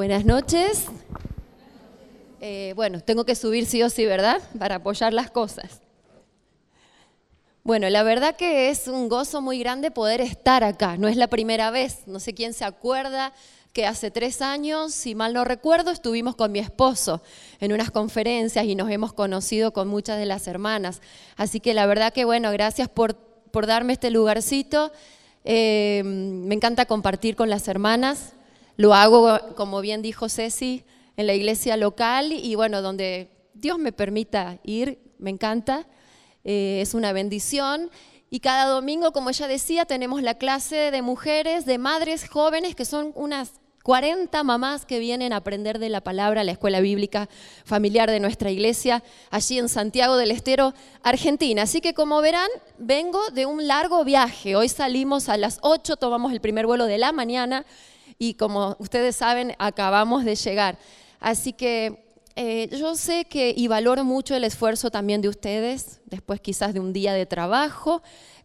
[0.00, 0.86] Buenas noches.
[2.40, 4.40] Eh, bueno, tengo que subir sí o sí, ¿verdad?
[4.58, 5.82] Para apoyar las cosas.
[7.64, 10.96] Bueno, la verdad que es un gozo muy grande poder estar acá.
[10.96, 12.04] No es la primera vez.
[12.06, 13.34] No sé quién se acuerda
[13.74, 17.20] que hace tres años, si mal no recuerdo, estuvimos con mi esposo
[17.60, 21.02] en unas conferencias y nos hemos conocido con muchas de las hermanas.
[21.36, 24.92] Así que la verdad que, bueno, gracias por, por darme este lugarcito.
[25.44, 28.32] Eh, me encanta compartir con las hermanas.
[28.80, 30.84] Lo hago, como bien dijo Ceci,
[31.18, 35.86] en la iglesia local y bueno, donde Dios me permita ir, me encanta.
[36.44, 37.90] Eh, es una bendición.
[38.30, 42.86] Y cada domingo, como ella decía, tenemos la clase de mujeres, de madres jóvenes, que
[42.86, 47.28] son unas 40 mamás que vienen a aprender de la palabra a la escuela bíblica
[47.66, 50.72] familiar de nuestra iglesia, allí en Santiago del Estero,
[51.02, 51.64] Argentina.
[51.64, 54.56] Así que como verán, vengo de un largo viaje.
[54.56, 57.66] Hoy salimos a las 8, tomamos el primer vuelo de la mañana
[58.22, 60.76] y como ustedes saben, acabamos de llegar.
[61.20, 62.04] Así que
[62.36, 66.80] eh, yo sé que y valoro mucho el esfuerzo también de ustedes, después quizás de
[66.80, 68.02] un día de trabajo,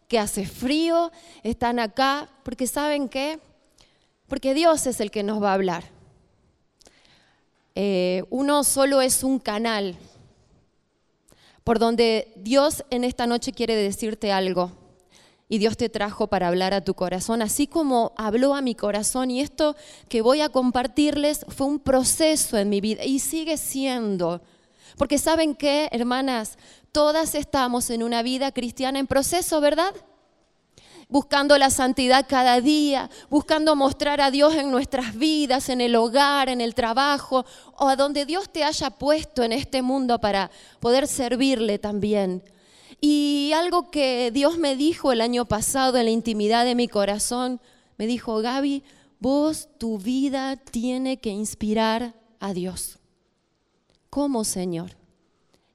[0.08, 3.38] que hace frío, están acá, porque saben qué,
[4.28, 5.84] porque Dios es el que nos va a hablar.
[7.74, 9.94] Eh, uno solo es un canal
[11.64, 14.85] por donde Dios en esta noche quiere decirte algo
[15.48, 19.30] y Dios te trajo para hablar a tu corazón, así como habló a mi corazón.
[19.30, 19.76] Y esto
[20.08, 24.40] que voy a compartirles fue un proceso en mi vida y sigue siendo.
[24.96, 26.58] Porque saben qué, hermanas,
[26.90, 29.94] todas estamos en una vida cristiana en proceso, ¿verdad?
[31.08, 36.48] Buscando la santidad cada día, buscando mostrar a Dios en nuestras vidas, en el hogar,
[36.48, 37.44] en el trabajo,
[37.78, 40.50] o a donde Dios te haya puesto en este mundo para
[40.80, 42.42] poder servirle también.
[43.00, 47.60] Y algo que Dios me dijo el año pasado en la intimidad de mi corazón,
[47.98, 48.82] me dijo, Gaby,
[49.20, 52.98] vos tu vida tiene que inspirar a Dios.
[54.10, 54.92] ¿Cómo, Señor?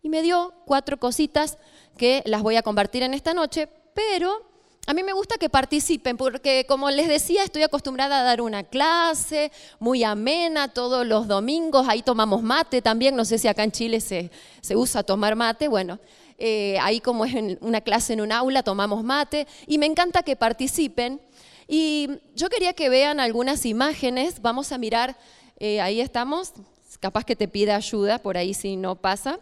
[0.01, 1.57] Y me dio cuatro cositas
[1.97, 4.49] que las voy a compartir en esta noche, pero
[4.87, 8.63] a mí me gusta que participen, porque como les decía, estoy acostumbrada a dar una
[8.63, 13.71] clase muy amena todos los domingos, ahí tomamos mate también, no sé si acá en
[13.71, 14.31] Chile se,
[14.61, 15.99] se usa tomar mate, bueno,
[16.43, 20.23] eh, ahí como es en una clase en un aula, tomamos mate y me encanta
[20.23, 21.21] que participen.
[21.67, 25.15] Y yo quería que vean algunas imágenes, vamos a mirar,
[25.59, 26.53] eh, ahí estamos,
[26.99, 29.39] capaz que te pida ayuda, por ahí si no pasa.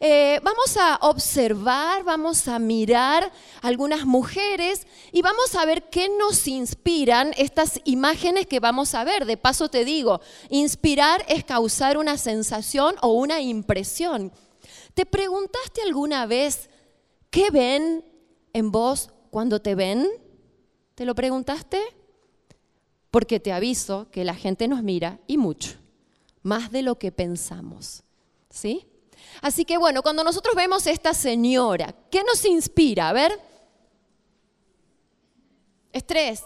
[0.00, 3.30] Eh, vamos a observar, vamos a mirar
[3.60, 9.26] algunas mujeres y vamos a ver qué nos inspiran estas imágenes que vamos a ver.
[9.26, 14.32] De paso te digo, inspirar es causar una sensación o una impresión.
[14.98, 16.68] ¿Te preguntaste alguna vez
[17.30, 18.04] qué ven
[18.52, 20.08] en vos cuando te ven?
[20.96, 21.80] ¿Te lo preguntaste?
[23.12, 25.76] Porque te aviso que la gente nos mira y mucho,
[26.42, 28.02] más de lo que pensamos.
[28.50, 28.88] ¿Sí?
[29.40, 33.10] Así que bueno, cuando nosotros vemos a esta señora, ¿qué nos inspira?
[33.10, 33.40] A ver.
[35.92, 36.42] Estrés,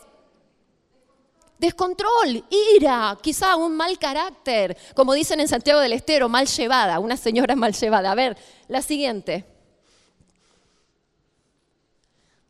[1.62, 7.16] descontrol, ira, quizá un mal carácter, como dicen en Santiago del Estero, mal llevada, una
[7.16, 8.10] señora mal llevada.
[8.10, 8.36] A ver,
[8.66, 9.44] la siguiente.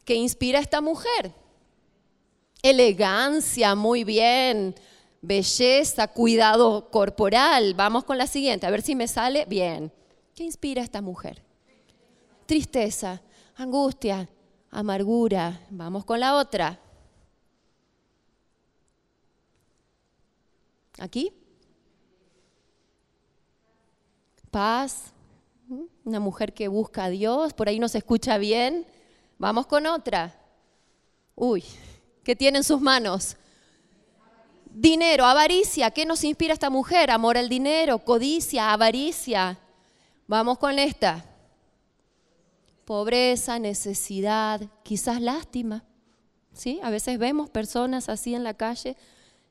[0.06, 1.34] ¿Qué inspira a esta mujer?
[2.62, 4.74] Elegancia, muy bien.
[5.20, 7.74] Belleza, cuidado corporal.
[7.74, 9.92] Vamos con la siguiente, a ver si me sale bien.
[10.34, 11.42] ¿Qué inspira a esta mujer?
[12.46, 13.20] Tristeza,
[13.56, 14.26] angustia,
[14.70, 15.60] amargura.
[15.68, 16.81] Vamos con la otra.
[20.98, 21.32] ¿Aquí?
[24.50, 25.12] Paz,
[26.04, 28.86] una mujer que busca a Dios, por ahí nos escucha bien.
[29.38, 30.38] Vamos con otra.
[31.34, 31.64] Uy,
[32.22, 33.36] ¿qué tiene en sus manos?
[34.66, 35.90] Dinero, avaricia.
[35.90, 37.10] ¿Qué nos inspira esta mujer?
[37.10, 39.58] Amor al dinero, codicia, avaricia.
[40.26, 41.24] Vamos con esta.
[42.84, 45.84] Pobreza, necesidad, quizás lástima.
[46.52, 46.80] ¿Sí?
[46.82, 48.96] A veces vemos personas así en la calle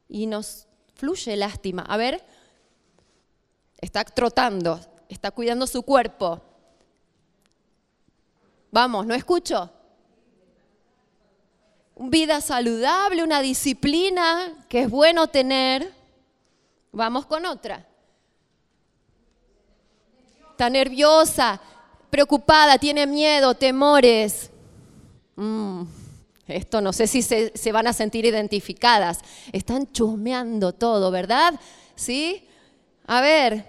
[0.07, 0.67] y nos
[1.01, 1.81] fluye lástima.
[1.87, 2.23] A ver,
[3.79, 6.39] está trotando, está cuidando su cuerpo.
[8.69, 9.67] Vamos, no escucho.
[11.97, 15.91] Vida saludable, una disciplina que es bueno tener.
[16.91, 17.87] Vamos con otra.
[20.51, 21.59] Está nerviosa,
[22.11, 24.51] preocupada, tiene miedo, temores.
[25.35, 25.81] Mm.
[26.51, 29.19] Esto no sé si se, van a sentir identificadas.
[29.51, 31.59] Están chusmeando todo, ¿verdad?
[31.95, 32.47] ¿Sí?
[33.07, 33.65] A ver,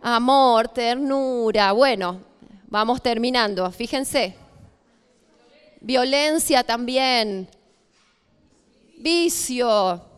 [0.00, 1.72] amor, ternura.
[1.72, 2.20] Bueno,
[2.68, 3.70] vamos terminando.
[3.70, 4.34] Fíjense.
[5.80, 7.48] Violencia también.
[8.98, 10.08] Vicio.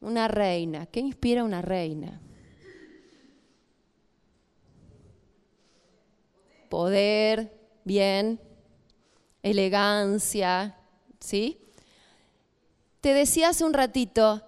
[0.00, 0.86] una reina.
[0.86, 2.20] ¿Qué inspira una reina?
[6.68, 7.52] Poder,
[7.84, 8.40] bien,
[9.44, 10.74] elegancia,
[11.20, 11.60] ¿sí?
[13.00, 14.42] Te decía hace un ratito,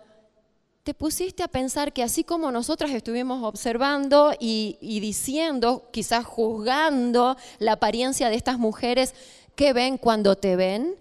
[0.83, 7.73] te pusiste a pensar que así como nosotras estuvimos observando y, diciendo, quizás juzgando la
[7.73, 9.15] apariencia de estas mujeres,
[9.55, 10.97] ¿qué ven cuando te ven?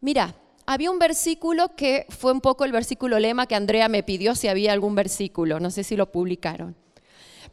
[0.00, 0.34] Mira,
[0.66, 4.48] había un versículo que fue un poco el versículo lema que Andrea me pidió si
[4.48, 6.74] había algún versículo, no sé si lo publicaron.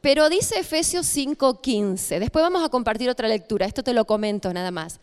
[0.02, 4.72] Pero dice Efesios 5:15, después vamos a compartir otra lectura, esto te lo comento nada
[4.72, 5.00] más.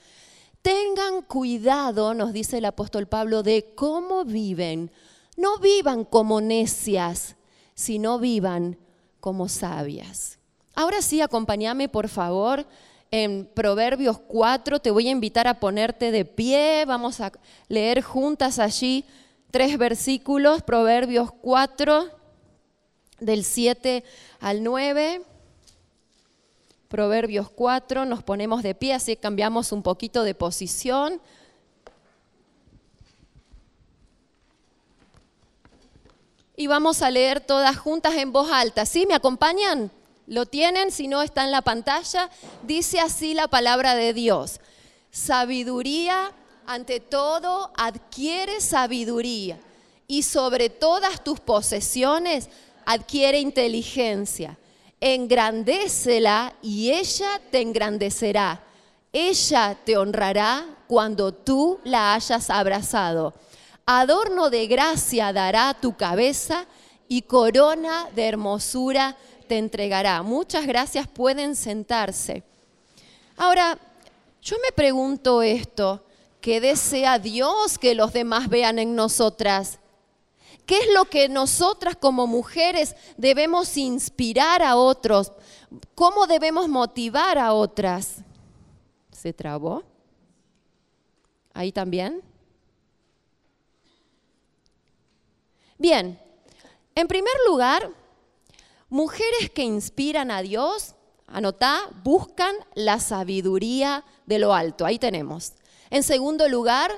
[0.62, 4.92] Tengan cuidado, nos dice el apóstol Pablo, de cómo viven.
[5.36, 7.34] No vivan como necias,
[7.74, 8.78] sino vivan
[9.18, 10.38] como sabias.
[10.74, 12.64] Ahora sí, acompáñame por favor
[13.10, 14.78] en Proverbios 4.
[14.78, 16.84] Te voy a invitar a ponerte de pie.
[16.86, 17.32] Vamos a
[17.68, 19.04] leer juntas allí
[19.50, 20.62] tres versículos.
[20.62, 22.08] Proverbios 4,
[23.18, 24.04] del 7
[24.40, 25.22] al 9.
[26.92, 31.22] Proverbios 4, nos ponemos de pie, así cambiamos un poquito de posición.
[36.54, 38.84] Y vamos a leer todas juntas en voz alta.
[38.84, 39.06] ¿Sí?
[39.06, 39.90] ¿Me acompañan?
[40.26, 40.92] ¿Lo tienen?
[40.92, 42.28] Si no, está en la pantalla.
[42.64, 44.60] Dice así la palabra de Dios.
[45.10, 46.32] Sabiduría,
[46.66, 49.58] ante todo, adquiere sabiduría.
[50.06, 52.50] Y sobre todas tus posesiones,
[52.84, 54.58] adquiere inteligencia
[55.04, 58.62] engrandécela y ella te engrandecerá.
[59.12, 63.34] Ella te honrará cuando tú la hayas abrazado.
[63.84, 66.66] Adorno de gracia dará tu cabeza
[67.08, 69.16] y corona de hermosura
[69.48, 70.22] te entregará.
[70.22, 72.44] Muchas gracias, pueden sentarse.
[73.36, 73.76] Ahora,
[74.40, 76.04] yo me pregunto esto,
[76.40, 79.80] ¿qué desea Dios que los demás vean en nosotras?
[80.66, 85.32] ¿Qué es lo que nosotras como mujeres debemos inspirar a otros?
[85.94, 88.18] ¿Cómo debemos motivar a otras?
[89.10, 89.82] ¿Se trabó?
[91.52, 92.22] ¿Ahí también?
[95.78, 96.18] Bien,
[96.94, 97.90] en primer lugar,
[98.88, 100.94] mujeres que inspiran a Dios,
[101.26, 104.84] anotá, buscan la sabiduría de lo alto.
[104.84, 105.54] Ahí tenemos.
[105.90, 106.92] En segundo lugar,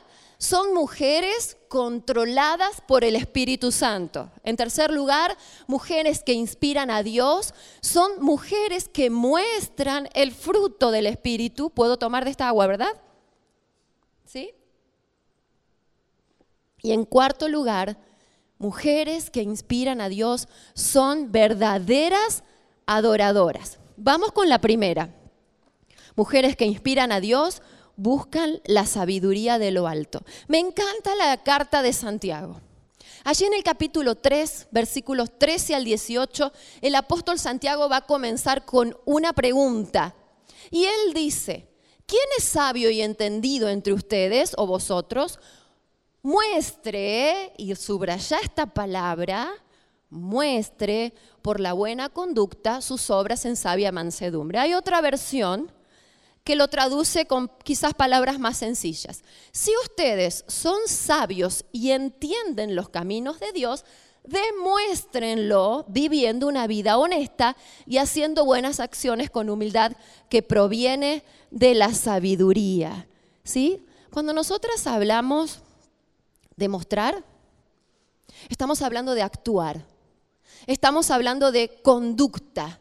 [0.45, 4.31] son mujeres controladas por el Espíritu Santo.
[4.43, 11.07] En tercer lugar, mujeres que inspiran a Dios son mujeres que muestran el fruto del
[11.07, 11.71] Espíritu.
[11.71, 12.95] Puedo tomar de esta agua, ¿verdad?
[14.27, 14.51] ¿Sí?
[16.83, 17.97] Y en cuarto lugar,
[18.59, 22.45] mujeres que inspiran a Dios son verdaderas
[22.85, 23.79] adoradoras.
[23.97, 25.09] Vamos con la primera.
[26.17, 27.63] Mujeres que inspiran a Dios
[27.97, 30.23] buscan la sabiduría de lo alto.
[30.49, 32.61] Me encanta la carta de Santiago.
[33.25, 36.53] Allí en el capítulo 3, versículos 13 al 18,
[36.83, 40.15] el apóstol Santiago va a comenzar con una pregunta.
[40.71, 41.69] Y él dice,
[42.07, 45.39] ¿quién es sabio y entendido entre ustedes o vosotros?
[46.23, 49.51] Muestre, y subraya esta palabra,
[50.11, 54.59] muestre por la buena conducta sus obras en sabia mansedumbre.
[54.59, 55.73] Hay otra versión
[56.45, 59.25] que lo traduce con quizás palabras más sencillas.
[59.51, 63.85] Si ustedes son sabios y entienden los caminos de Dios,
[64.25, 69.93] demuéstrenlo viviendo una vida honesta y haciendo buenas acciones con humildad
[70.29, 73.09] que proviene de la sabiduría.
[73.43, 73.85] ¿Sí?
[74.11, 75.61] Cuando nosotras hablamos
[76.57, 77.25] de mostrar,
[78.49, 79.85] estamos hablando de actuar.
[80.67, 82.81] Estamos hablando de conducta.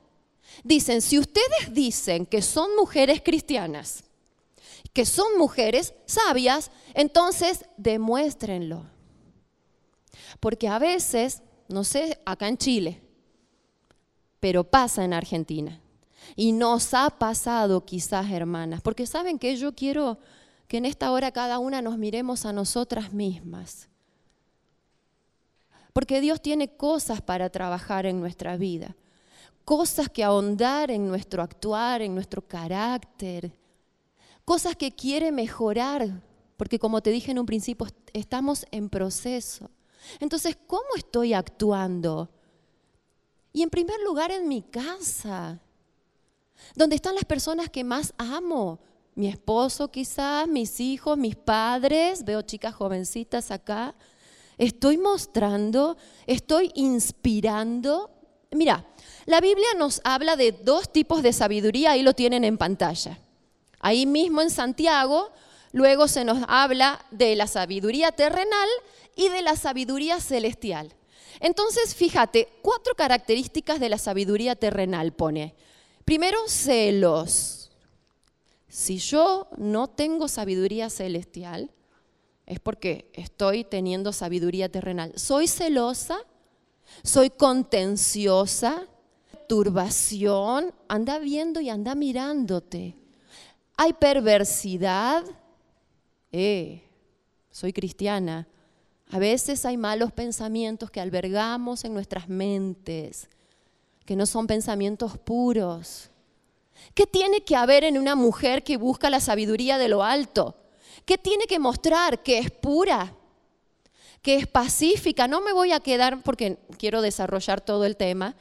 [0.64, 4.06] Dicen, si ustedes dicen que son mujeres cristianas,
[4.94, 8.86] que son mujeres sabias, entonces demuéstrenlo.
[10.40, 13.02] Porque a veces, no sé, acá en Chile,
[14.40, 15.82] pero pasa en Argentina.
[16.36, 20.18] Y nos ha pasado quizás, hermanas, porque saben que yo quiero
[20.68, 23.90] que en esta hora cada una nos miremos a nosotras mismas.
[25.92, 28.96] Porque Dios tiene cosas para trabajar en nuestra vida
[29.66, 33.54] cosas que ahondar en nuestro actuar, en nuestro carácter,
[34.46, 36.22] cosas que quiere mejorar,
[36.58, 39.70] porque como te dije en un principio, estamos en proceso.
[40.20, 42.30] Entonces, ¿cómo estoy actuando?
[43.54, 45.60] Y en primer lugar en mi casa,
[46.76, 48.80] donde están las personas que más amo,
[49.16, 53.96] mi esposo quizás, mis hijos, mis padres, veo chicas jovencitas acá.
[54.58, 58.10] Estoy mostrando, estoy inspirando.
[58.52, 58.86] Mira,
[59.26, 63.20] la Biblia nos habla de dos tipos de sabiduría, ahí lo tienen en pantalla.
[63.80, 65.32] Ahí mismo en Santiago,
[65.72, 68.70] luego se nos habla de la sabiduría terrenal
[69.16, 70.94] y de la sabiduría celestial.
[71.40, 75.56] Entonces, fíjate, cuatro características de la sabiduría terrenal pone.
[76.06, 77.72] Primero, celos.
[78.68, 81.70] Si yo no tengo sabiduría celestial,
[82.46, 85.14] es porque estoy teniendo sabiduría terrenal.
[85.16, 86.18] Soy celosa,
[87.04, 88.88] soy contenciosa,
[90.88, 92.96] anda viendo y anda mirándote.
[93.78, 95.24] Hay perversidad,
[96.32, 96.84] eh,
[97.52, 98.48] soy cristiana.
[99.12, 103.30] A veces hay malos pensamientos que albergamos en nuestras mentes,
[104.06, 106.10] que no son pensamientos puros.
[106.94, 110.56] ¿Qué tiene que haber en una mujer que busca la sabiduría de lo alto?
[111.06, 112.24] ¿Qué tiene que mostrar?
[112.24, 113.14] Que es pura,
[114.22, 115.28] que es pacífica.
[115.28, 118.36] No me voy a quedar porque quiero desarrollar todo el tema,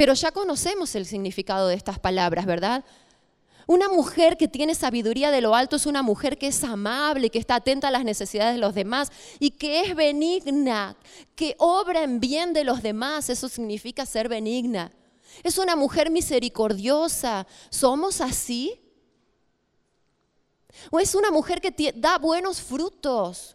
[0.00, 2.86] pero ya conocemos el significado de estas palabras, ¿verdad?
[3.66, 7.38] Una mujer que tiene sabiduría de lo alto es una mujer que es amable, que
[7.38, 10.96] está atenta a las necesidades de los demás y que es benigna,
[11.34, 13.28] que obra en bien de los demás.
[13.28, 14.90] Eso significa ser benigna.
[15.42, 17.46] Es una mujer misericordiosa.
[17.68, 18.80] ¿Somos así?
[20.90, 23.54] ¿O es una mujer que da buenos frutos?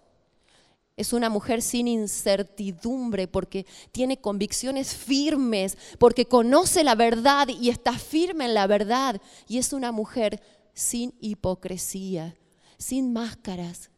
[0.97, 7.97] Es una mujer sin incertidumbre porque tiene convicciones firmes, porque conoce la verdad y está
[7.97, 9.21] firme en la verdad.
[9.47, 10.41] Y es una mujer
[10.73, 12.37] sin hipocresía,
[12.77, 13.89] sin máscaras.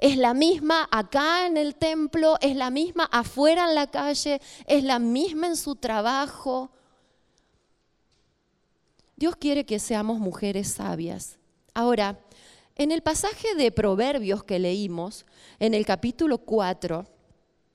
[0.00, 4.82] Es la misma acá en el templo, es la misma afuera en la calle, es
[4.82, 6.70] la misma en su trabajo.
[9.16, 11.38] Dios quiere que seamos mujeres sabias.
[11.74, 12.18] Ahora,
[12.78, 15.26] en el pasaje de Proverbios que leímos,
[15.58, 17.04] en el capítulo 4,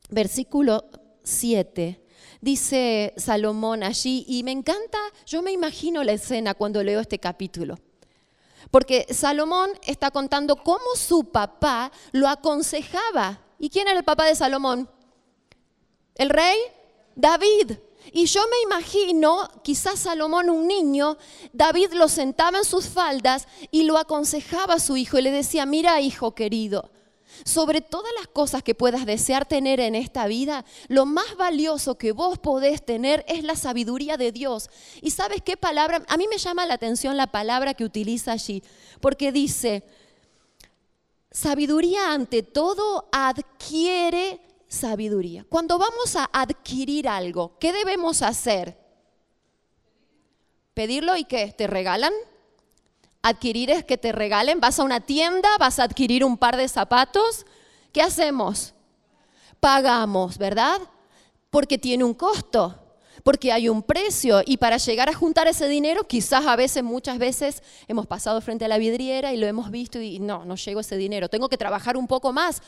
[0.09, 0.85] versículo
[1.23, 2.01] 7,
[2.39, 7.77] dice Salomón allí, y me encanta, yo me imagino la escena cuando leo este capítulo,
[8.71, 13.41] porque Salomón está contando cómo su papá lo aconsejaba.
[13.59, 14.89] ¿Y quién era el papá de Salomón?
[16.15, 16.57] El rey
[17.15, 17.73] David.
[18.11, 21.17] Y yo me imagino, quizás Salomón, un niño,
[21.53, 25.65] David lo sentaba en sus faldas y lo aconsejaba a su hijo y le decía,
[25.65, 26.91] mira hijo querido,
[27.45, 32.11] sobre todas las cosas que puedas desear tener en esta vida, lo más valioso que
[32.11, 34.69] vos podés tener es la sabiduría de Dios.
[35.01, 36.03] ¿Y sabes qué palabra?
[36.07, 38.63] A mí me llama la atención la palabra que utiliza allí,
[39.01, 39.83] porque dice,
[41.31, 44.39] sabiduría ante todo adquiere
[44.73, 45.45] sabiduría.
[45.47, 48.77] Cuando vamos a adquirir algo, ¿qué debemos hacer?
[50.73, 52.11] Pedirlo y que te regalan.
[53.21, 54.59] Adquirir es que te regalen.
[54.59, 57.45] Vas a una tienda, vas a adquirir un par de zapatos.
[57.91, 58.73] ¿Qué hacemos?
[59.59, 60.81] Pagamos, ¿verdad?
[61.49, 62.82] Porque tiene un costo
[63.23, 67.17] porque hay un precio y para llegar a juntar ese dinero, quizás a veces, muchas
[67.17, 70.81] veces hemos pasado frente a la vidriera y lo hemos visto y no, no llego
[70.81, 72.61] ese dinero, tengo que trabajar un poco más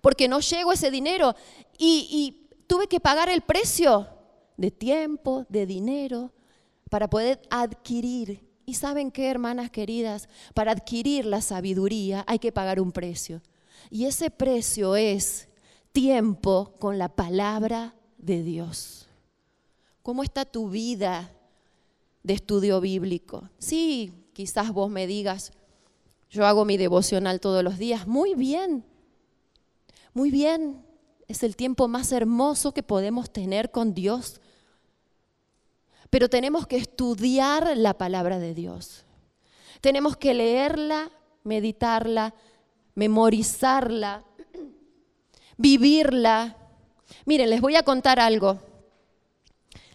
[0.00, 1.34] porque no llego ese dinero
[1.78, 4.08] y, y tuve que pagar el precio
[4.56, 6.32] de tiempo, de dinero,
[6.90, 8.46] para poder adquirir.
[8.66, 13.40] Y saben qué, hermanas queridas, para adquirir la sabiduría hay que pagar un precio.
[13.90, 15.48] Y ese precio es
[15.92, 19.08] tiempo con la palabra de Dios.
[20.02, 21.30] ¿Cómo está tu vida
[22.24, 23.48] de estudio bíblico?
[23.58, 25.52] Sí, quizás vos me digas,
[26.28, 28.06] yo hago mi devocional todos los días.
[28.08, 28.84] Muy bien,
[30.12, 30.84] muy bien,
[31.28, 34.40] es el tiempo más hermoso que podemos tener con Dios.
[36.10, 39.04] Pero tenemos que estudiar la palabra de Dios.
[39.80, 41.12] Tenemos que leerla,
[41.44, 42.34] meditarla,
[42.94, 44.24] memorizarla,
[45.56, 46.56] vivirla.
[47.24, 48.71] Miren, les voy a contar algo.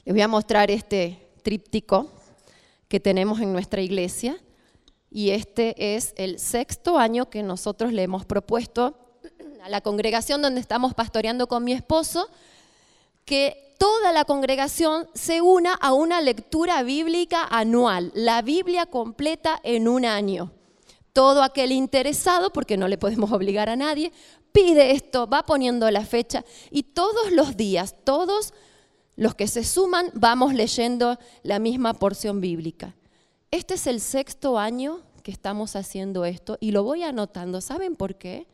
[0.08, 2.08] Les voy a mostrar este tríptico
[2.88, 4.38] que tenemos en nuestra iglesia.
[5.12, 8.98] Y este es el sexto año que nosotros le hemos propuesto
[9.68, 12.30] la congregación donde estamos pastoreando con mi esposo,
[13.26, 19.90] que toda la congregación se una a una lectura bíblica anual, la Biblia completa en
[19.90, 20.54] un año.
[21.12, 24.14] Todo aquel interesado, porque no le podemos obligar a nadie,
[24.54, 28.67] pide esto, va poniendo la fecha y todos los días, todos los
[29.36, 32.96] que se suman, vamos leyendo la misma porción bíblica.
[33.52, 37.62] Este es el sexto año que estamos haciendo esto y lo voy anotando.
[37.62, 38.48] ¿Saben por qué?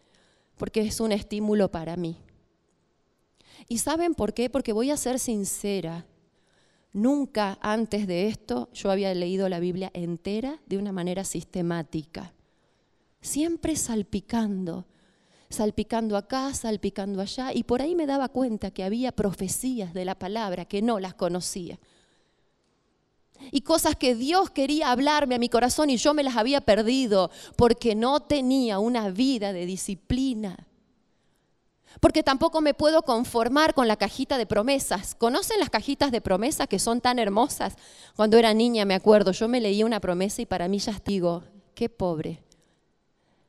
[0.57, 2.17] porque es un estímulo para mí.
[3.67, 4.49] ¿Y saben por qué?
[4.49, 6.05] Porque voy a ser sincera.
[6.91, 12.33] Nunca antes de esto yo había leído la Biblia entera de una manera sistemática.
[13.21, 14.85] Siempre salpicando,
[15.53, 20.15] salpicando acá, salpicando allá, y por ahí me daba cuenta que había profecías de la
[20.15, 21.79] palabra que no las conocía
[23.51, 27.31] y cosas que Dios quería hablarme a mi corazón y yo me las había perdido
[27.55, 30.67] porque no tenía una vida de disciplina.
[31.99, 35.13] Porque tampoco me puedo conformar con la cajita de promesas.
[35.15, 37.75] ¿Conocen las cajitas de promesas que son tan hermosas?
[38.15, 41.43] Cuando era niña, me acuerdo, yo me leía una promesa y para mí ya digo,
[41.75, 42.41] qué pobre.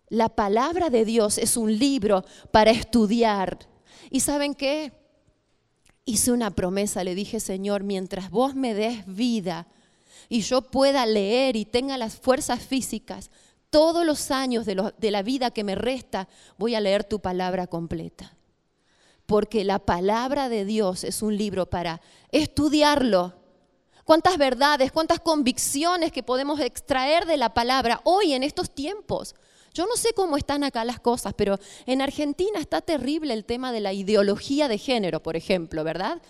[0.09, 3.59] La palabra de Dios es un libro para estudiar.
[4.11, 4.93] ¿Y saben qué?
[6.05, 9.67] Hice una promesa, le dije, Señor, mientras vos me des vida
[10.29, 13.31] y yo pueda leer y tenga las fuerzas físicas,
[13.71, 17.67] todos los años de, de, la vida que me resta, voy a leer tu palabra
[17.67, 18.37] completa.
[19.27, 23.35] Porque la palabra de Dios es un libro para estudiarlo.
[24.05, 29.35] Cuántas verdades, cuántas convicciones que podemos extraer de la palabra hoy en estos tiempos.
[29.75, 33.73] Yo no sé cómo están acá las cosas, pero en Argentina está terrible el tema
[33.73, 36.23] de la ideología de género, por ejemplo, ¿verdad?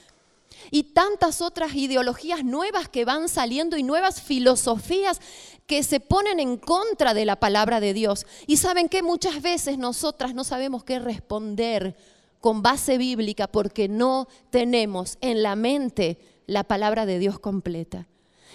[0.70, 5.20] y tantas otras ideologías nuevas que van saliendo y nuevas filosofías
[5.66, 8.26] que se ponen en contra de la palabra de Dios.
[8.46, 11.96] Y saben que muchas veces nosotras no sabemos qué responder
[12.40, 18.06] con base bíblica porque no tenemos en la mente la palabra de Dios completa.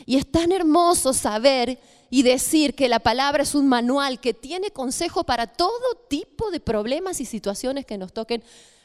[0.06, 1.80] Y es tan hermoso saber
[2.10, 6.60] y decir que la palabra es un manual que tiene consejo para todo tipo de
[6.60, 8.44] problemas y situaciones que nos toquen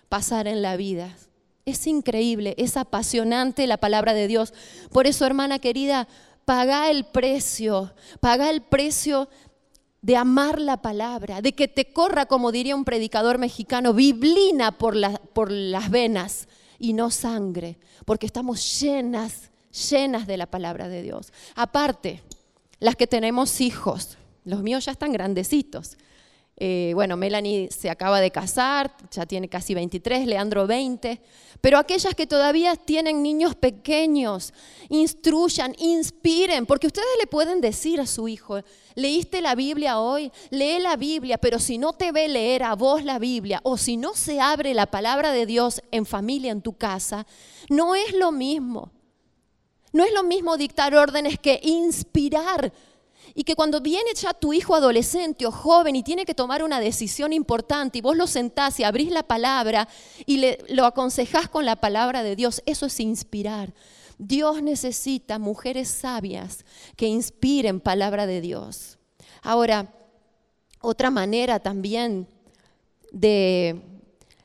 [0.09, 1.17] pasar en la vida.
[1.65, 4.53] Es increíble, es apasionante la palabra de Dios.
[4.91, 6.07] Por eso, hermana querida,
[6.45, 9.29] paga el precio, paga el precio
[10.03, 14.95] de amar la palabra, de que te corra, como diría un predicador mexicano, biblina por,
[15.33, 16.47] por las venas
[16.79, 19.51] y no sangre, porque estamos llenas,
[19.91, 21.33] llenas de la palabra de Dios.
[21.55, 22.23] Aparte,
[22.81, 25.97] las que tenemos hijos, los míos ya están grandecitos.
[26.57, 31.21] Eh, bueno, Melanie se acaba de casar, ya tiene casi 23, Leandro 20,
[31.61, 34.55] pero aquellas que todavía tienen niños pequeños,
[34.89, 38.61] instruyan, inspiren, porque ustedes le pueden decir a su hijo,
[38.95, 43.03] leíste la Biblia hoy, lee la Biblia, pero si no te ve leer a vos
[43.03, 46.75] la Biblia o si no se abre la palabra de Dios en familia, en tu
[46.75, 47.27] casa,
[47.69, 48.93] no es lo mismo.
[49.95, 52.73] No es lo mismo dictar órdenes que inspirar
[53.33, 56.81] y que cuando viene ya tu hijo adolescente o joven y tiene que tomar una
[56.81, 59.87] decisión importante y vos lo sentás y abrís la palabra
[60.27, 63.73] y le, lo aconsejás con la palabra de Dios, eso es inspirar.
[64.19, 66.65] Dios necesita mujeres sabias
[66.97, 68.99] que inspiren palabra de Dios.
[69.43, 69.95] Ahora,
[70.81, 72.27] otra manera también
[73.13, 73.81] de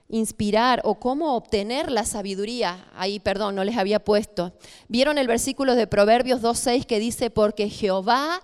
[0.09, 2.89] inspirar o cómo obtener la sabiduría.
[2.95, 4.53] Ahí, perdón, no les había puesto.
[4.87, 8.41] ¿Vieron el versículo de Proverbios 2.6 que dice, porque Jehová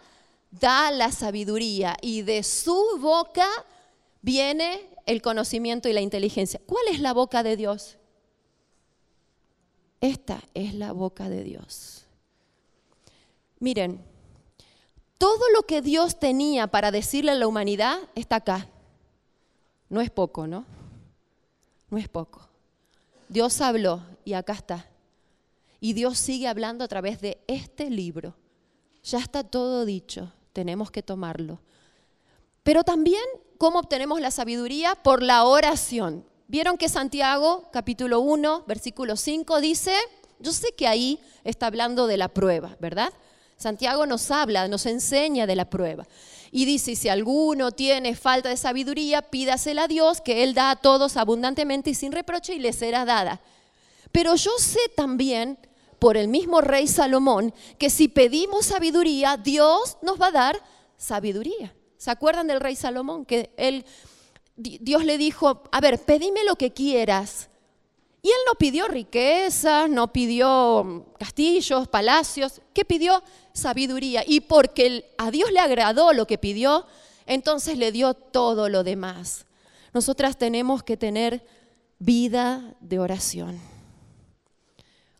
[0.52, 3.48] da la sabiduría y de su boca
[4.22, 6.62] viene el conocimiento y la inteligencia.
[6.66, 7.98] ¿Cuál es la boca de Dios?
[10.02, 12.06] Esta es la boca de Dios.
[13.60, 14.04] Miren,
[15.18, 18.68] todo lo que Dios tenía para decirle a la humanidad está acá.
[19.90, 20.66] No es poco, ¿no?
[21.90, 22.48] No es poco.
[23.30, 24.88] Dios habló y acá está.
[25.80, 28.36] Y Dios sigue hablando a través de este libro.
[29.04, 31.60] Ya está todo dicho tenemos que tomarlo.
[32.64, 33.22] Pero también,
[33.58, 34.96] ¿cómo obtenemos la sabiduría?
[34.96, 36.26] Por la oración.
[36.48, 39.94] Vieron que Santiago, capítulo 1, versículo 5, dice,
[40.40, 43.12] yo sé que ahí está hablando de la prueba, ¿verdad?
[43.58, 46.08] Santiago nos habla, nos enseña de la prueba.
[46.52, 50.76] Y dice, si alguno tiene falta de sabiduría, pídasela a Dios, que Él da a
[50.76, 53.42] todos abundantemente y sin reproche y le será dada.
[54.12, 55.58] Pero yo sé también
[56.00, 60.62] por el mismo rey Salomón que si pedimos sabiduría, Dios nos va a dar
[60.98, 61.76] sabiduría.
[61.98, 63.26] ¿Se acuerdan del rey Salomón?
[63.26, 63.86] Que él,
[64.56, 67.50] Dios le dijo, a ver, pedime lo que quieras.
[68.26, 73.22] Y él no pidió riquezas, no pidió castillos, palacios, ¿qué pidió?
[73.54, 74.24] Sabiduría.
[74.26, 76.88] Y porque a Dios le agradó lo que pidió,
[77.28, 79.46] entonces le dio todo lo demás.
[79.94, 81.46] Nosotras tenemos que tener
[82.00, 83.62] vida de oración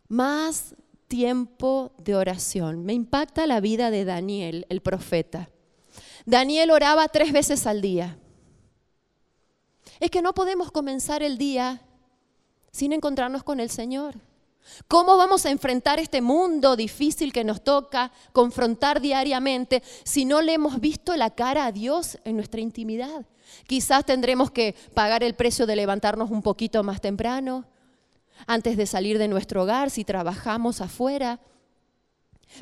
[0.08, 0.74] más
[1.08, 2.84] tiempo de oración.
[2.84, 5.48] Me impacta la vida de Daniel, el profeta.
[6.24, 8.18] Daniel oraba tres veces al día.
[10.00, 11.85] Es que no podemos comenzar el día
[12.76, 14.16] sin encontrarnos con el Señor.
[14.86, 20.52] ¿Cómo vamos a enfrentar este mundo difícil que nos toca confrontar diariamente si no le
[20.52, 23.24] hemos visto la cara a Dios en nuestra intimidad?
[23.66, 27.64] Quizás tendremos que pagar el precio de levantarnos un poquito más temprano,
[28.46, 31.40] antes de salir de nuestro hogar, si trabajamos afuera.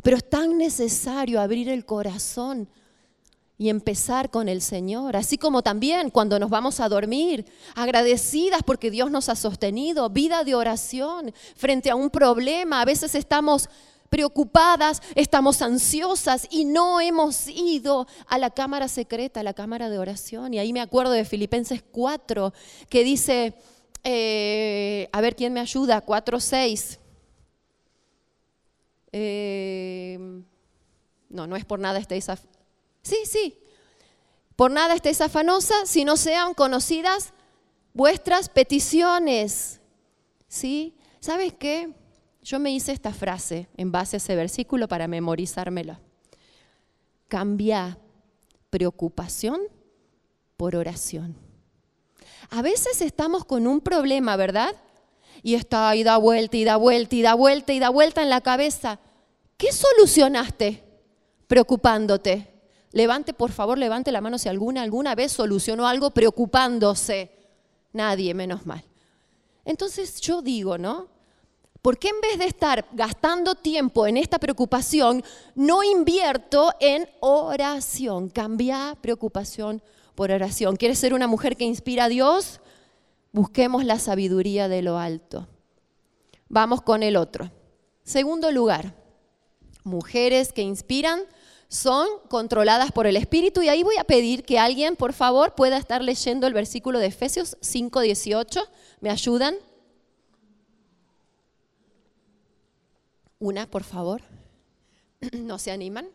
[0.04, 2.68] Pero es tan necesario abrir el corazón
[3.56, 8.90] y empezar con el Señor, así como también cuando nos vamos a dormir, agradecidas porque
[8.90, 12.80] Dios nos ha sostenido, vida de oración frente a un problema.
[12.80, 13.68] A veces estamos
[14.10, 19.98] preocupadas, estamos ansiosas y no hemos ido a la cámara secreta, a la cámara de
[19.98, 20.54] oración.
[20.54, 22.52] Y ahí me acuerdo de Filipenses 4,
[22.88, 23.54] que dice,
[24.04, 27.00] Eh, a ver quién me ayuda, 4, 6.
[29.12, 30.42] Eh,
[31.30, 32.40] no, no es por nada af
[33.04, 33.58] Sí, sí.
[34.56, 37.32] Por nada estéis afanosa, si no sean conocidas
[37.92, 39.80] vuestras peticiones.
[40.48, 40.96] ¿Sí?
[41.20, 41.92] ¿Sabes qué?
[42.42, 45.98] Yo me hice esta frase en base a ese versículo para memorizármelo.
[47.28, 47.98] Cambia
[48.70, 49.60] preocupación
[50.56, 51.36] por oración.
[52.50, 54.74] A veces estamos con un problema, ¿verdad?
[55.42, 58.30] Y está y da vuelta y da vuelta y da vuelta y da vuelta en
[58.30, 58.98] la cabeza.
[59.56, 60.82] ¿Qué solucionaste
[61.48, 62.53] preocupándote?
[62.94, 67.32] Levante, por favor, levante la mano si alguna alguna vez solucionó algo preocupándose.
[67.92, 68.84] Nadie, menos mal.
[69.64, 71.08] Entonces yo digo, ¿no?
[71.82, 75.24] ¿Por qué en vez de estar gastando tiempo en esta preocupación,
[75.56, 78.28] no invierto en oración?
[78.28, 79.82] Cambia preocupación
[80.14, 80.76] por oración.
[80.76, 82.60] ¿Quieres ser una mujer que inspira a Dios?
[83.32, 85.48] Busquemos la sabiduría de lo alto.
[86.48, 87.50] Vamos con el otro.
[88.04, 88.94] Segundo lugar,
[89.82, 91.22] mujeres que inspiran
[91.68, 95.76] son controladas por el Espíritu y ahí voy a pedir que alguien, por favor, pueda
[95.76, 98.66] estar leyendo el versículo de Efesios 5:18.
[99.00, 99.56] ¿Me ayudan?
[103.38, 104.22] Una, por favor.
[105.32, 106.08] ¿No se animan?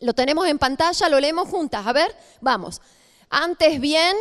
[0.00, 1.86] Lo tenemos en pantalla, lo leemos juntas.
[1.86, 2.80] A ver, vamos.
[3.28, 4.16] Antes bien,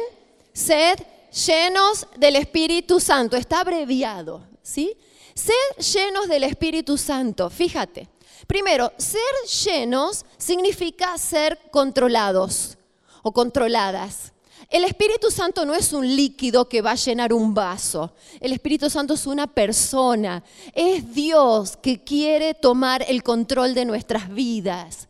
[0.54, 1.00] sed
[1.46, 3.38] llenos del Espíritu Santo.
[3.38, 4.98] Está abreviado, ¿sí?
[5.39, 7.49] Sed llenos del Espíritu Santo.
[7.49, 8.10] Fíjate.
[8.45, 9.21] Primero, ser
[9.63, 12.78] llenos significa ser controlados
[13.23, 14.34] o controladas.
[14.69, 18.13] El Espíritu Santo no es un líquido que va a llenar un vaso.
[18.39, 20.43] El Espíritu Santo es una persona.
[20.73, 25.09] Es Dios que quiere tomar el control de nuestras vidas.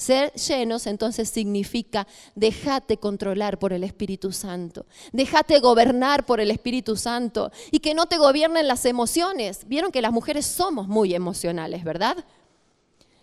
[0.00, 6.96] Ser llenos entonces significa déjate controlar por el Espíritu Santo, déjate gobernar por el Espíritu
[6.96, 9.66] Santo y que no te gobiernen las emociones.
[9.66, 12.16] Vieron que las mujeres somos muy emocionales, ¿verdad?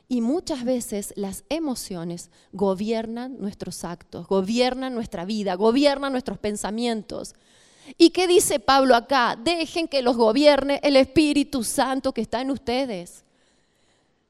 [0.08, 7.34] Y muchas veces las emociones gobiernan nuestros actos, gobiernan nuestra vida, gobiernan nuestros pensamientos.
[7.98, 9.36] ¿Y qué dice Pablo acá?
[9.36, 13.24] Dejen que los gobierne el Espíritu Santo que está en ustedes.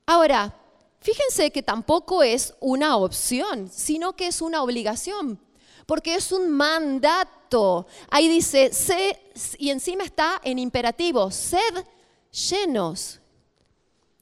[0.06, 0.56] Ahora,
[1.00, 5.40] fíjense que tampoco es una opción, sino que es una obligación,
[5.86, 7.88] porque es un mandato.
[8.10, 9.20] Ahí dice, sé,
[9.58, 11.86] y encima está en imperativo, sed
[12.32, 13.20] llenos.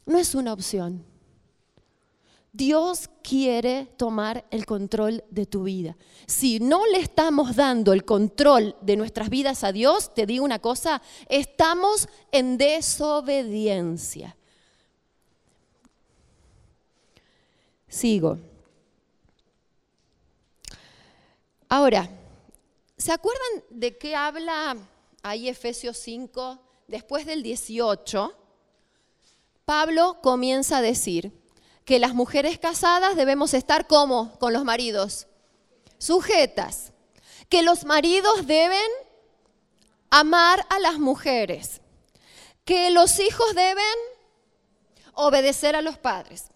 [0.05, 1.03] No es una opción.
[2.55, 5.97] Dios quiere tomar el control de tu vida.
[6.25, 10.59] Si no le estamos dando el control de nuestras vidas a Dios, te digo una
[10.59, 14.38] cosa, estamos en desobediencia.
[17.95, 18.38] Sigo.
[21.69, 22.10] Ahora,
[22.97, 24.75] ¿se acuerdan de qué habla
[25.23, 26.60] ahí Efesios 5?
[26.89, 28.34] Después del 18,
[29.63, 31.31] Pablo comienza a decir,
[31.86, 35.27] que las mujeres casadas debemos estar como con los maridos,
[35.97, 36.91] sujetas,
[37.47, 38.91] que los maridos deben
[40.10, 41.79] amar a las mujeres,
[42.65, 43.95] que los hijos deben
[45.13, 46.51] obedecer a los padres,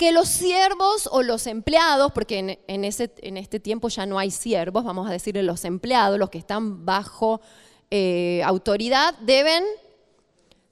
[0.00, 5.06] que los siervos o los empleados, porque en, este tiempo ya no hay siervos, vamos
[5.06, 7.42] a decirle los empleados, los que están bajo
[7.90, 9.62] eh, autoridad, deben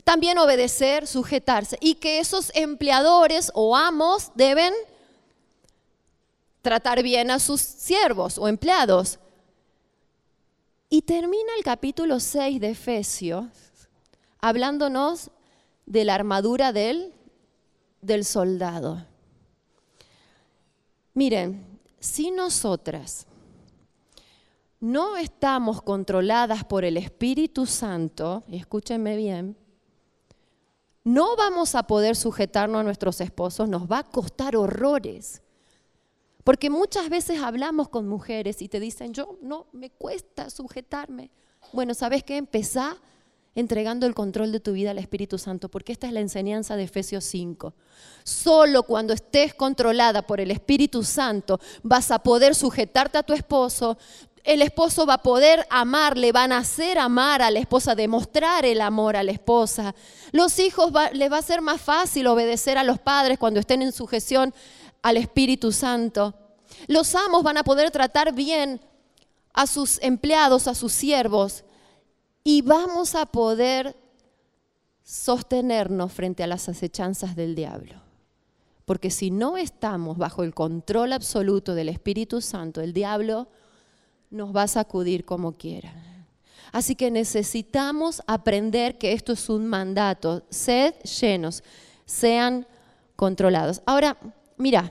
[0.03, 1.77] también obedecer, sujetarse.
[1.83, 4.73] Y que esos empleadores o amos deben
[6.63, 9.19] tratar bien a sus siervos o empleados.
[10.89, 13.45] Y termina el capítulo 6 de Efesios
[14.41, 15.31] hablándonos
[15.85, 17.13] de la armadura del
[18.25, 19.08] soldado.
[21.19, 21.67] Miren,
[21.99, 23.27] si nosotras
[24.79, 29.57] no estamos controladas por el Espíritu Santo, escúchenme bien,
[31.03, 35.43] no vamos a poder sujetarnos a nuestros esposos, nos va a costar horrores.
[36.45, 41.33] Porque muchas veces hablamos con mujeres y te dicen, yo no, me cuesta sujetarme.
[41.73, 42.37] Bueno, ¿sabes qué?
[42.37, 42.97] Empezá
[43.59, 46.85] entregando el control de tu vida al Espíritu Santo, porque esta es la enseñanza de
[46.85, 47.75] Efesios 5.
[48.23, 53.99] Solo cuando estés controlada por el Espíritu Santo vas a poder sujetarte a tu esposo,
[54.45, 58.81] el esposo va a poder amarle, van a hacer amar a la esposa, demostrar el
[58.81, 59.93] amor a la esposa.
[60.31, 63.91] Los hijos les va a ser más fácil obedecer a los padres cuando estén en
[63.91, 64.55] sujeción
[65.03, 66.33] al Espíritu Santo.
[66.87, 68.81] Los amos van a poder tratar bien
[69.53, 71.65] a sus empleados, a sus siervos,
[72.49, 73.95] y vamos a poder
[75.05, 78.01] sostenernos frente a las acechanzas del diablo.
[78.87, 83.49] Porque si no estamos bajo el control absoluto del Espíritu Santo, el diablo
[84.31, 85.93] nos va a sacudir como quiera.
[86.73, 90.43] Así que necesitamos aprender que esto es un mandato.
[90.49, 91.63] Sed llenos,
[92.07, 92.67] sean
[93.15, 93.83] controlados.
[93.85, 94.17] Ahora,
[94.57, 94.91] mira,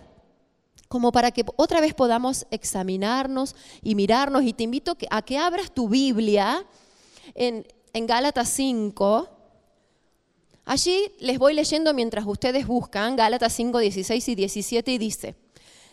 [0.88, 5.72] como para que otra vez podamos examinarnos y mirarnos, y te invito a que abras
[5.72, 6.64] tu Biblia
[7.36, 9.30] en, en Gálatas 5.
[10.66, 15.36] Allí les voy leyendo mientras ustedes buscan Gálatas 5, 16 y 17 y dice,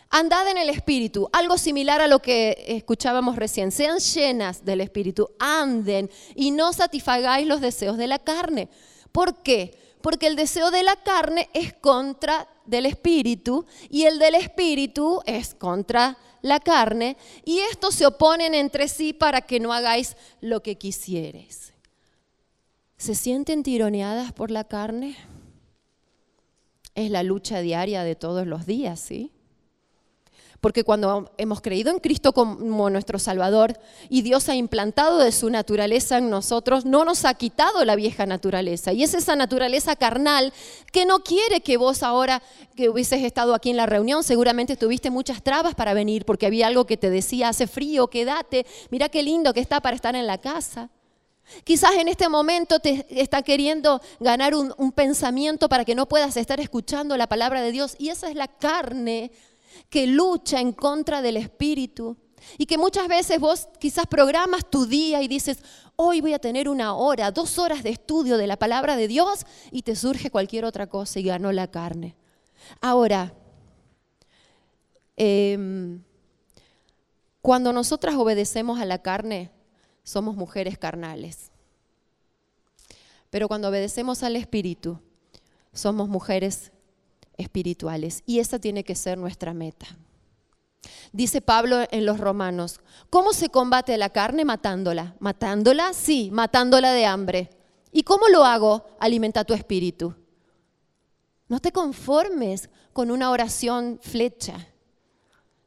[0.09, 3.71] Andad en el Espíritu, algo similar a lo que escuchábamos recién.
[3.71, 8.69] Sean llenas del Espíritu, anden y no satisfagáis los deseos de la carne.
[9.11, 9.77] ¿Por qué?
[10.01, 15.53] Porque el deseo de la carne es contra del Espíritu y el del Espíritu es
[15.53, 20.77] contra la carne y estos se oponen entre sí para que no hagáis lo que
[20.77, 21.73] quisieres.
[22.97, 25.17] ¿Se sienten tironeadas por la carne?
[26.93, 29.31] Es la lucha diaria de todos los días, ¿sí?
[30.65, 33.77] Porque cuando hemos creído en Cristo como nuestro Salvador
[34.09, 38.25] y Dios ha implantado de su naturaleza en nosotros, no nos ha quitado la vieja
[38.25, 38.91] naturaleza.
[38.91, 40.51] Y es esa naturaleza carnal
[40.91, 42.41] que no quiere que vos ahora
[42.75, 46.65] que hubieses estado aquí en la reunión, seguramente tuviste muchas trabas para venir porque había
[46.65, 50.25] algo que te decía, hace frío, quédate, mira qué lindo que está para estar en
[50.25, 50.89] la casa.
[51.63, 56.35] Quizás en este momento te está queriendo ganar un, un pensamiento para que no puedas
[56.37, 57.95] estar escuchando la palabra de Dios.
[57.99, 59.29] Y esa es la carne
[59.89, 62.17] que lucha en contra del espíritu
[62.57, 65.59] y que muchas veces vos quizás programas tu día y dices,
[65.95, 69.45] hoy voy a tener una hora, dos horas de estudio de la palabra de Dios
[69.71, 72.15] y te surge cualquier otra cosa y ganó la carne.
[72.81, 73.33] Ahora,
[75.17, 76.01] em,
[77.41, 79.51] cuando nosotras obedecemos a la carne,
[80.03, 81.51] somos mujeres carnales.
[83.29, 84.99] Pero cuando obedecemos al Espíritu,
[85.73, 86.71] somos mujeres
[87.37, 88.23] espirituales.
[88.25, 89.87] Y esa tiene que ser nuestra meta.
[91.11, 94.45] Dice Pablo en los Romanos, ¿cómo se combate la carne?
[94.45, 95.15] Matándola.
[95.19, 95.93] ¿Matándola?
[95.93, 97.49] Sí, matándola de hambre.
[97.91, 98.85] ¿Y cómo lo hago?
[98.99, 100.13] Alimenta tu espíritu.
[101.47, 104.67] No te conformes con una oración flecha.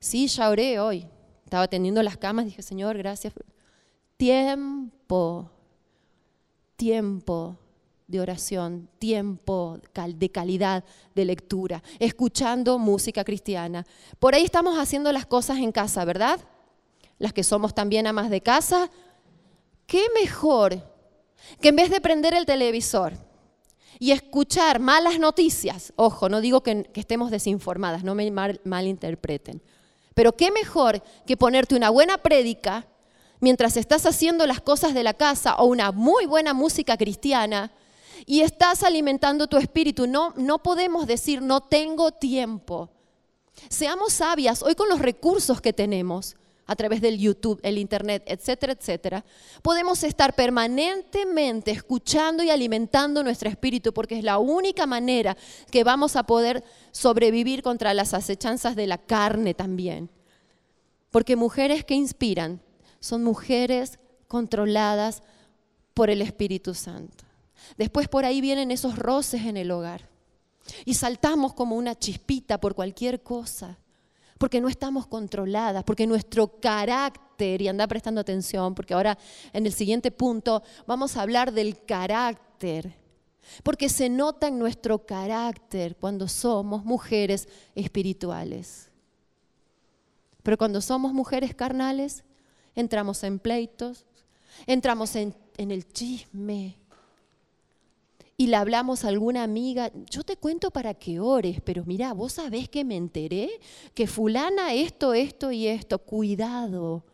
[0.00, 1.06] Sí, ya oré hoy.
[1.44, 3.32] Estaba tendiendo las camas, dije, Señor, gracias.
[4.16, 5.50] Tiempo,
[6.76, 7.56] tiempo
[8.08, 9.78] de oración, tiempo
[10.14, 10.82] de calidad
[11.14, 13.86] de lectura, escuchando música cristiana.
[14.18, 16.40] Por ahí estamos haciendo las cosas en casa, ¿verdad?
[17.18, 18.90] Las que somos también amas de casa.
[19.86, 20.82] ¿Qué mejor
[21.60, 23.12] que en vez de prender el televisor
[23.98, 29.60] y escuchar malas noticias, ojo, no digo que, estemos desinformadas, no me malinterpreten,
[30.14, 32.86] pero qué mejor que ponerte una buena prédica
[33.40, 37.70] mientras estás haciendo las cosas de la casa o una muy buena música cristiana
[38.28, 40.06] y estás alimentando tu espíritu.
[40.06, 42.90] No, no podemos decir no tengo tiempo.
[43.70, 46.36] Seamos sabias hoy con los recursos que tenemos
[46.66, 49.24] a través del YouTube, el Internet, etcétera, etcétera,
[49.62, 55.34] podemos estar permanentemente escuchando y alimentando nuestro espíritu porque es la única manera
[55.70, 56.62] que vamos a poder
[56.92, 60.10] sobrevivir contra las acechanzas de la carne también.
[61.10, 62.60] Porque mujeres que inspiran
[63.00, 65.22] son mujeres controladas
[65.94, 67.27] por el Espíritu Santo.
[67.76, 70.08] Después por ahí vienen esos roces en el hogar.
[70.84, 73.78] Y saltamos como una chispita por cualquier cosa,
[74.38, 79.18] porque no estamos controladas, porque nuestro carácter, y anda prestando atención, porque ahora
[79.52, 82.94] en el siguiente punto vamos a hablar del carácter,
[83.62, 88.90] porque se nota en nuestro carácter cuando somos mujeres espirituales.
[90.42, 92.24] Pero cuando somos mujeres carnales,
[92.74, 94.06] entramos en pleitos,
[94.66, 96.76] entramos en, el chisme,
[98.40, 102.34] y le hablamos a alguna amiga, yo te cuento para que ores, pero mira, vos
[102.34, 103.50] sabés que me enteré
[103.94, 107.04] que fulana esto, esto y esto, cuidado.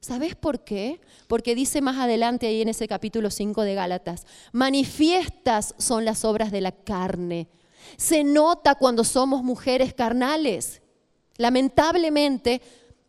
[0.00, 1.02] ¿Sabés por qué?
[1.28, 6.50] Porque dice más adelante ahí en ese capítulo 5 de Gálatas, manifiestas son las obras
[6.50, 7.48] de la carne.
[7.98, 10.80] Se nota cuando somos mujeres carnales.
[11.36, 12.62] Lamentablemente,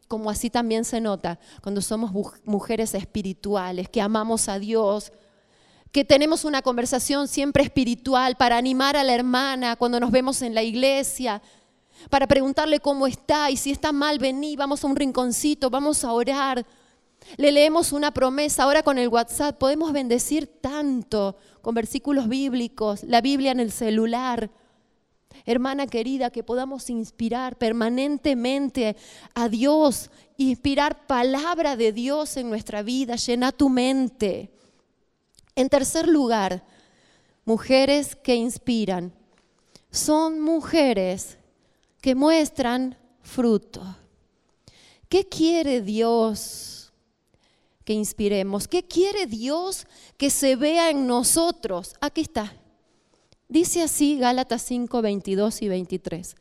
[0.09, 2.11] como así también se nota cuando somos
[2.43, 5.13] mujeres espirituales, que amamos a Dios,
[5.91, 10.53] que tenemos una conversación siempre espiritual para animar a la hermana cuando nos vemos en
[10.53, 11.41] la iglesia,
[12.09, 16.11] para preguntarle cómo está y si está mal, vení, vamos a un rinconcito, vamos a
[16.11, 16.65] orar.
[17.35, 23.21] Le leemos una promesa, ahora con el WhatsApp podemos bendecir tanto con versículos bíblicos, la
[23.21, 24.49] Biblia en el celular.
[25.45, 28.95] Hermana querida, que podamos inspirar permanentemente
[29.33, 34.51] a Dios, inspirar palabra de Dios en nuestra vida, llena tu mente.
[35.57, 36.63] En tercer lugar,
[37.43, 39.11] mujeres que inspiran.
[39.91, 41.37] Son mujeres
[41.99, 43.81] que muestran fruto.
[45.09, 46.77] ¿Qué quiere Dios?
[47.87, 48.67] que inspiremos?
[48.67, 51.93] ¿Qué quiere Dios que se vea en nosotros?
[52.01, 52.53] Aquí está.
[53.47, 56.35] Dice así Gálatas 5, 22 y 23.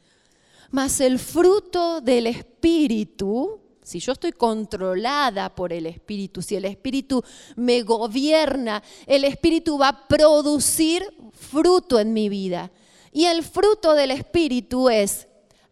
[0.72, 7.22] Mas el fruto del Espíritu, si yo estoy controlada por el Espíritu, si el Espíritu
[7.54, 12.72] me gobierna, el Espíritu va a producir fruto en mi vida.
[13.12, 15.28] Y el fruto del Espíritu es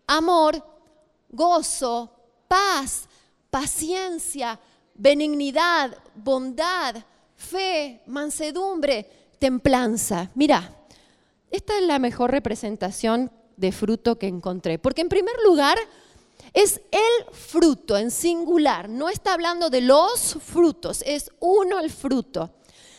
[0.06, 0.64] amor,
[1.28, 2.08] gozo,
[2.46, 3.08] paz,
[3.50, 4.60] paciencia,
[4.94, 6.94] benignidad, bondad,
[7.34, 10.30] fe, mansedumbre, templanza.
[10.36, 10.86] Mira,
[11.50, 14.78] esta es la mejor representación de fruto que encontré.
[14.78, 15.76] Porque en primer lugar,
[16.54, 18.88] es el fruto en singular.
[18.88, 22.50] No está hablando de los frutos, es uno el fruto.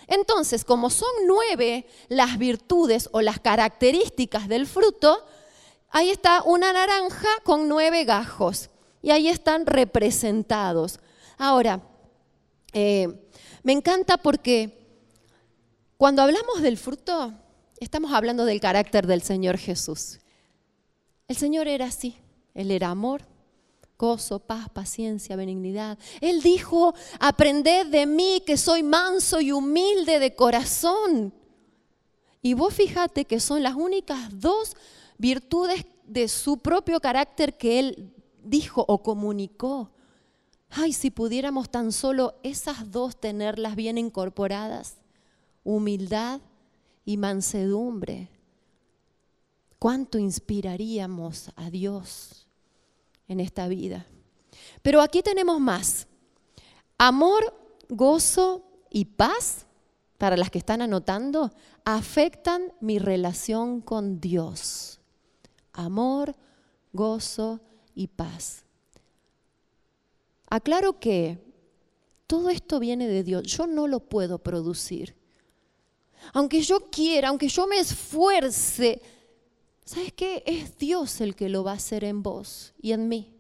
[0.08, 5.26] Entonces, como son nueve las virtudes o las características del fruto,
[5.90, 8.70] ahí está una naranja con nueve gajos
[9.02, 11.00] y ahí están representados.
[11.38, 11.82] Ahora,
[12.74, 13.08] eh,
[13.64, 14.86] me encanta porque
[15.98, 17.34] cuando hablamos del fruto,
[17.80, 20.20] estamos hablando del carácter del Señor Jesús.
[21.28, 22.18] El Señor era así,
[22.54, 23.26] Él era amor,
[23.98, 25.98] gozo, paz, paciencia, benignidad.
[26.22, 31.34] Él dijo, aprended de mí que soy manso y humilde de corazón.
[32.42, 34.76] Y vos fíjate que son las únicas dos
[35.18, 39.92] virtudes de su propio carácter que Él dijo o comunicó.
[40.70, 44.98] Ay, si pudiéramos tan solo esas dos tenerlas bien incorporadas,
[45.64, 46.42] humildad
[47.06, 48.30] y mansedumbre
[49.80, 52.45] cuánto inspiraríamos a Dios
[53.28, 54.06] en esta vida.
[54.82, 56.08] Pero aquí tenemos más.
[56.98, 57.54] Amor,
[57.90, 59.66] gozo y paz,
[60.18, 61.52] para las que están anotando,
[61.84, 65.00] afectan mi relación con Dios.
[65.74, 66.36] Amor,
[66.94, 67.60] gozo
[67.94, 68.64] y paz.
[70.50, 71.44] Aclaro que
[72.28, 73.44] todo esto viene de Dios.
[73.44, 75.16] Yo no lo puedo producir.
[76.34, 79.02] Aunque yo quiera, aunque yo me esfuerce,
[79.86, 80.44] ¿Sabes qué?
[80.48, 83.32] Es Dios el que lo va a hacer en vos y en mí.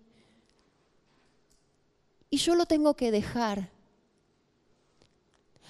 [2.29, 3.71] Y yo lo tengo que dejar.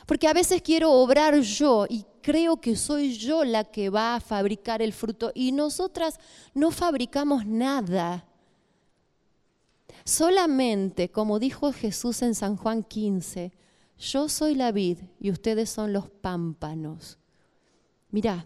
[0.05, 4.19] Porque a veces quiero obrar yo y creo que soy yo la que va a
[4.19, 6.19] fabricar el fruto y nosotras
[6.53, 8.27] no fabricamos nada.
[10.03, 13.53] Solamente, como dijo Jesús en San Juan 15,
[13.97, 17.17] yo soy la vid y ustedes son los pámpanos.
[18.11, 18.45] Mira,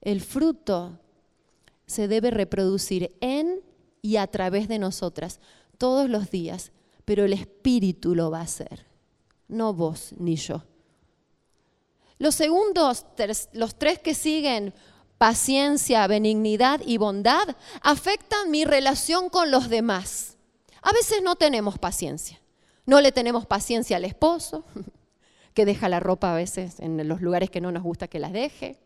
[0.00, 1.00] el fruto
[1.88, 3.62] se debe reproducir en
[4.02, 5.40] y a través de nosotras
[5.78, 6.70] todos los días,
[7.04, 8.86] pero el Espíritu lo va a hacer,
[9.48, 10.62] no vos ni yo.
[12.18, 13.06] Los segundos,
[13.52, 14.74] los tres que siguen,
[15.16, 20.36] paciencia, benignidad y bondad, afectan mi relación con los demás.
[20.82, 22.40] A veces no tenemos paciencia.
[22.86, 24.64] No le tenemos paciencia al esposo,
[25.54, 28.32] que deja la ropa a veces en los lugares que no nos gusta que las
[28.32, 28.78] deje,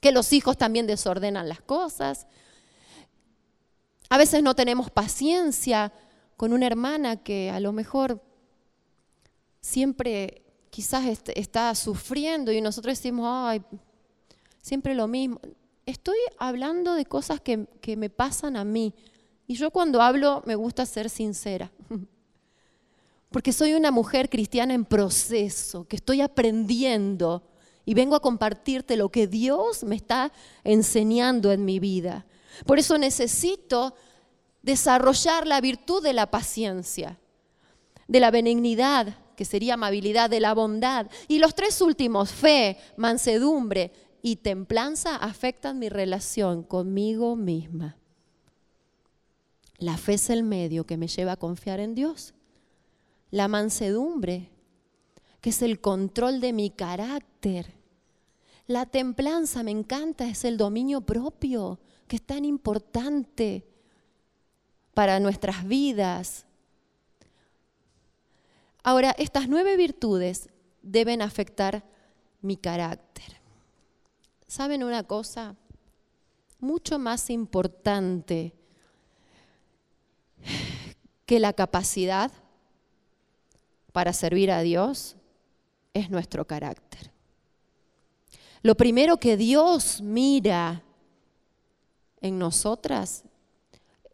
[0.00, 2.26] que los hijos también desordenan las cosas,
[4.10, 5.92] a veces no tenemos paciencia
[6.36, 8.20] con una hermana que a lo mejor
[9.60, 13.62] siempre quizás está sufriendo y nosotros decimos, ay,
[14.60, 15.40] siempre lo mismo.
[15.86, 18.94] Estoy hablando de cosas que, que me pasan a mí.
[19.46, 21.70] Y yo cuando hablo me gusta ser sincera.
[23.30, 27.44] Porque soy una mujer cristiana en proceso, que estoy aprendiendo
[27.84, 30.32] y vengo a compartirte lo que Dios me está
[30.64, 32.26] enseñando en mi vida.
[32.66, 33.94] Por eso necesito
[34.62, 37.18] desarrollar la virtud de la paciencia,
[38.08, 41.06] de la benignidad, que sería amabilidad, de la bondad.
[41.28, 43.92] Y los tres últimos, fe, mansedumbre
[44.22, 47.96] y templanza, afectan mi relación conmigo misma.
[49.78, 52.34] La fe es el medio que me lleva a confiar en Dios.
[53.30, 54.50] La mansedumbre,
[55.40, 57.72] que es el control de mi carácter.
[58.66, 63.64] La templanza, me encanta, es el dominio propio que es tan importante
[64.94, 66.44] para nuestras vidas.
[68.82, 70.48] Ahora, estas nueve virtudes
[70.82, 71.84] deben afectar
[72.42, 73.36] mi carácter.
[74.48, 75.54] ¿Saben una cosa?
[76.58, 78.54] Mucho más importante
[81.26, 82.32] que la capacidad
[83.92, 85.14] para servir a Dios
[85.94, 87.12] es nuestro carácter.
[88.62, 90.82] Lo primero que Dios mira
[92.20, 93.24] en nosotras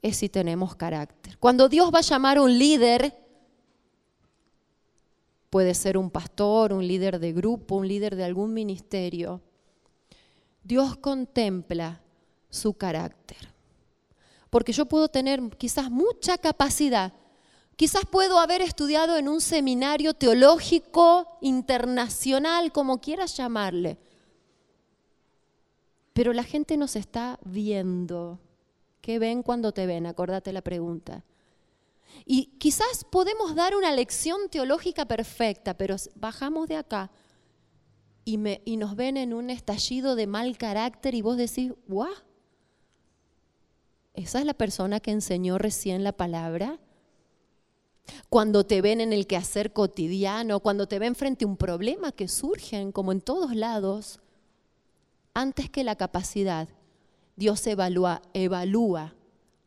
[0.02, 1.38] es si tenemos carácter.
[1.38, 3.14] Cuando Dios va a llamar a un líder,
[5.50, 9.40] puede ser un pastor, un líder de grupo, un líder de algún ministerio,
[10.62, 12.00] Dios contempla
[12.50, 13.54] su carácter.
[14.50, 17.12] Porque yo puedo tener quizás mucha capacidad,
[17.76, 23.98] Quizás puedo haber estudiado en un seminario teológico internacional, como quieras llamarle.
[26.16, 28.40] Pero la gente nos está viendo.
[29.02, 30.06] ¿Qué ven cuando te ven?
[30.06, 31.26] Acordate la pregunta.
[32.24, 37.10] Y quizás podemos dar una lección teológica perfecta, pero bajamos de acá
[38.24, 42.14] y, nos ven en un estallido de mal carácter y vos decís, ¡guau!
[44.14, 46.80] ¿Esa es la persona que enseñó recién la palabra?
[48.30, 52.26] Cuando te ven en el quehacer cotidiano, cuando te ven frente a un problema que
[52.26, 54.20] surgen, como en todos lados,
[55.36, 56.66] antes que la capacidad,
[57.36, 59.14] Dios evalúa, evalúa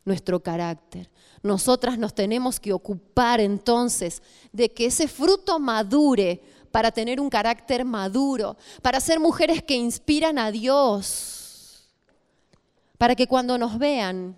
[0.04, 1.12] nuestro carácter.
[1.44, 6.42] Nosotras nos tenemos que ocupar entonces de que ese fruto madure
[6.72, 11.88] para tener un carácter maduro, para ser mujeres que inspiran a Dios,
[12.98, 14.36] para que cuando nos vean,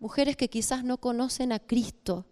[0.00, 2.26] mujeres que quizás no conocen a Cristo,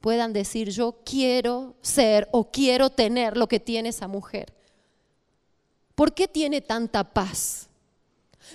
[0.00, 4.52] puedan decir, yo quiero ser o quiero tener lo que tiene esa mujer.
[6.00, 7.68] ¿Por qué tiene tanta paz?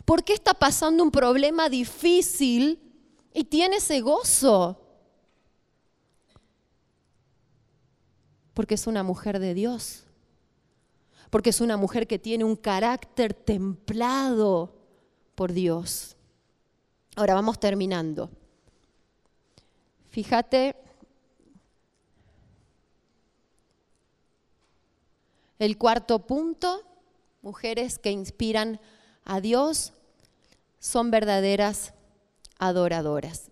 [0.03, 2.81] ¿Por qué está pasando un problema difícil
[3.35, 4.81] y tiene ese gozo?
[8.55, 10.05] Porque es una mujer de Dios.
[11.29, 14.73] Porque es una mujer que tiene un carácter templado
[15.35, 16.17] por Dios.
[17.15, 18.31] Ahora vamos terminando.
[20.09, 20.75] Fíjate
[25.59, 26.94] el cuarto punto
[27.45, 28.81] mujeres que inspiran
[29.23, 29.93] a Dios
[30.79, 31.93] son verdaderas
[32.57, 33.51] adoradoras.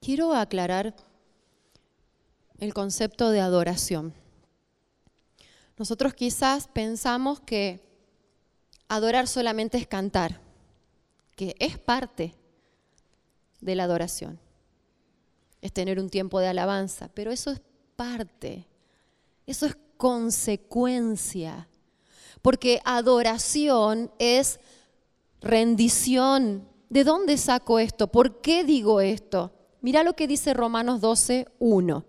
[0.00, 0.94] Quiero aclarar
[2.60, 4.14] el concepto de adoración.
[5.76, 7.80] Nosotros quizás pensamos que
[8.86, 10.40] adorar solamente es cantar,
[11.34, 12.34] que es parte
[13.60, 14.38] de la adoración.
[15.60, 17.60] Es tener un tiempo de alabanza, pero eso es
[17.96, 18.64] parte.
[19.44, 21.68] Eso es consecuencia.
[22.40, 24.58] Porque adoración es
[25.42, 26.66] rendición.
[26.88, 28.06] ¿De dónde saco esto?
[28.06, 29.52] ¿Por qué digo esto?
[29.82, 32.04] Mira lo que dice Romanos 12, 1.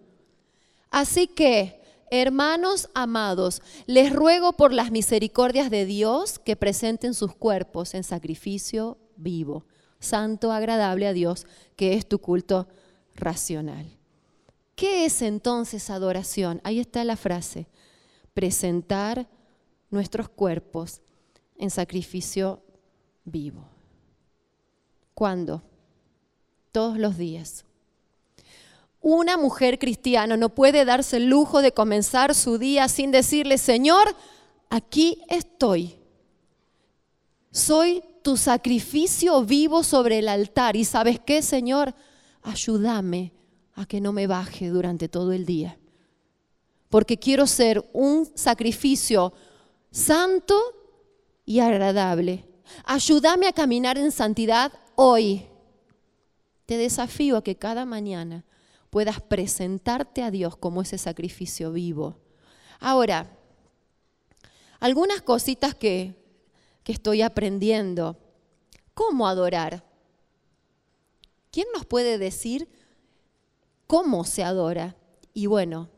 [0.89, 7.93] Así que, hermanos amados, les ruego por las misericordias de Dios que presenten sus cuerpos
[7.93, 9.65] en sacrificio vivo,
[9.99, 12.67] santo, agradable a Dios, que es tu culto
[13.15, 13.85] racional.
[14.75, 16.61] ¿Qué es entonces adoración?
[16.63, 17.67] Ahí está la frase
[18.39, 19.27] presentar
[19.89, 21.01] nuestros cuerpos
[21.57, 22.61] en sacrificio
[23.25, 23.67] vivo.
[25.13, 25.61] ¿Cuándo?
[26.71, 27.65] Todos los días.
[29.01, 34.15] Una mujer cristiana no puede darse el lujo de comenzar su día sin decirle, Señor,
[34.69, 35.97] aquí estoy.
[37.51, 40.77] Soy tu sacrificio vivo sobre el altar.
[40.77, 41.93] Y sabes qué, Señor,
[42.41, 43.33] ayúdame
[43.73, 45.78] a que no me baje durante todo el día
[46.89, 49.33] porque quiero ser un sacrificio
[49.91, 50.59] santo
[51.45, 52.45] y agradable.
[52.83, 55.45] Ayúdame a caminar en santidad hoy.
[56.65, 58.45] Te desafío a que cada mañana
[58.89, 62.19] puedas presentarte a Dios como ese sacrificio vivo.
[62.79, 63.37] Ahora,
[64.79, 66.15] algunas cositas que,
[66.83, 68.17] que estoy aprendiendo.
[68.93, 69.83] ¿Cómo adorar?
[71.51, 72.67] ¿Quién nos puede decir
[73.87, 74.95] cómo se adora?
[75.33, 75.89] Y bueno,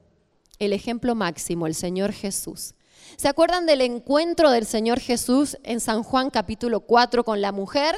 [0.62, 2.76] el ejemplo máximo, el Señor Jesús.
[3.18, 7.95] ¿Se acuerdan del encuentro del Señor Jesús en San Juan capítulo 4 con la mujer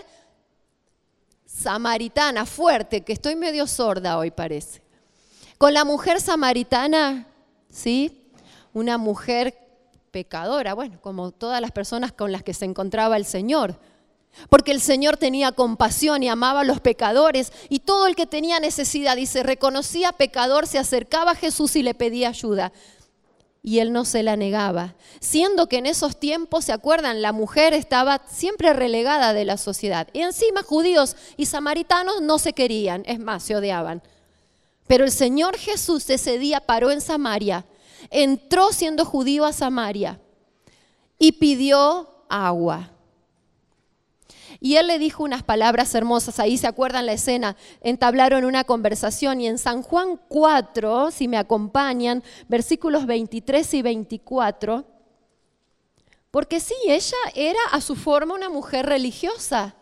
[1.45, 4.81] samaritana, fuerte, que estoy medio sorda hoy parece?
[5.57, 7.27] Con la mujer samaritana,
[7.69, 8.31] ¿sí?
[8.73, 9.57] Una mujer
[10.11, 13.77] pecadora, bueno, como todas las personas con las que se encontraba el Señor
[14.49, 18.59] porque el Señor tenía compasión y amaba a los pecadores y todo el que tenía
[18.59, 22.71] necesidad, dice, reconocía pecador, se acercaba a Jesús y le pedía ayuda.
[23.65, 27.21] Y él no se la negaba, siendo que en esos tiempos, ¿se acuerdan?
[27.21, 30.09] La mujer estaba siempre relegada de la sociedad.
[30.11, 34.03] Y encima judíos y samaritanos no se querían, es más, se odiaban.
[34.85, 37.65] Pero el Señor Jesús ese día paró en Samaria,
[38.09, 40.19] entró siendo judío a Samaria
[41.17, 42.92] y pidió agua.
[44.63, 49.41] Y él le dijo unas palabras hermosas, ahí se acuerdan la escena, entablaron una conversación
[49.41, 54.85] y en San Juan 4, si me acompañan, versículos 23 y 24,
[56.31, 59.75] porque sí, ella era a su forma una mujer religiosa,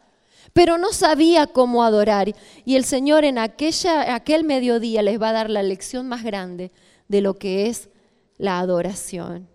[0.52, 2.34] pero no sabía cómo adorar.
[2.66, 6.72] Y el Señor en aquella, aquel mediodía les va a dar la lección más grande
[7.08, 7.92] de lo que es
[8.40, 9.48] la adoración.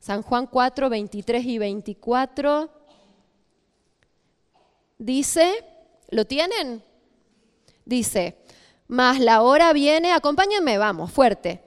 [0.00, 2.73] San Juan 4, 23 y 24
[5.04, 5.64] dice,
[6.14, 6.80] ¿Lo tienen?
[7.84, 8.36] Dice,
[8.86, 11.60] mas la hora viene, acompáñenme, vamos, fuerte.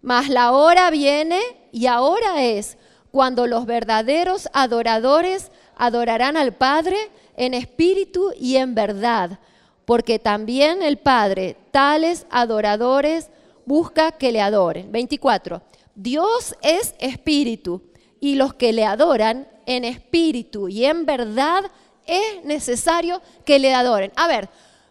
[0.00, 1.40] Mas la hora viene
[1.70, 2.78] y ahora es
[3.12, 6.96] cuando los verdaderos adoradores adorarán al Padre
[7.36, 9.38] en espíritu y en verdad,
[9.84, 13.30] porque también el Padre, tales adoradores,
[13.64, 14.90] busca que le adoren.
[14.90, 15.62] 24.
[15.94, 17.82] Dios es espíritu
[18.18, 21.70] y los que le adoran en espíritu y en verdad
[22.06, 24.12] es necesario que le adoren.
[24.16, 24.48] A ver,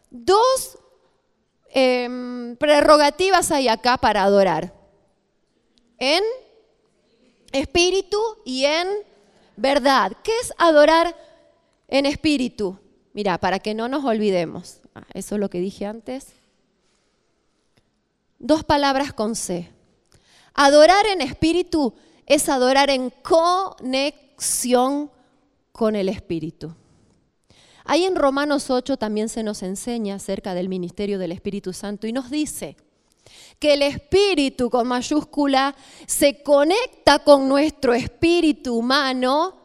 [0.10, 0.78] dos
[1.70, 4.74] em, prerrogativas hay acá para adorar.
[5.98, 6.24] En
[7.52, 8.88] espíritu y en
[9.56, 10.14] verdad.
[10.24, 11.16] ¿Qué es adorar
[11.88, 12.80] en espíritu?
[13.14, 14.80] Mira, para que no nos olvidemos.
[14.96, 16.34] Ah, eso es lo que dije antes.
[18.40, 19.70] Dos palabras con C.
[20.54, 21.94] Adorar en espíritu
[22.26, 25.12] es adorar en conexión
[25.72, 26.76] con el espíritu.
[27.86, 32.14] Ahí en Romanos 8 también se nos enseña acerca del ministerio del Espíritu Santo y
[32.14, 32.78] nos dice
[33.60, 35.76] que el espíritu con mayúscula
[36.08, 39.56] se conecta con nuestro espíritu humano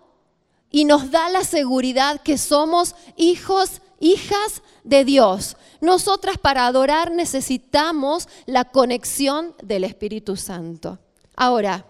[0.71, 5.57] y nos da la seguridad que somos hijos, hijas de Dios.
[5.81, 10.99] Nosotras para adorar necesitamos la conexión del Espíritu Santo.
[11.35, 11.87] Ahora,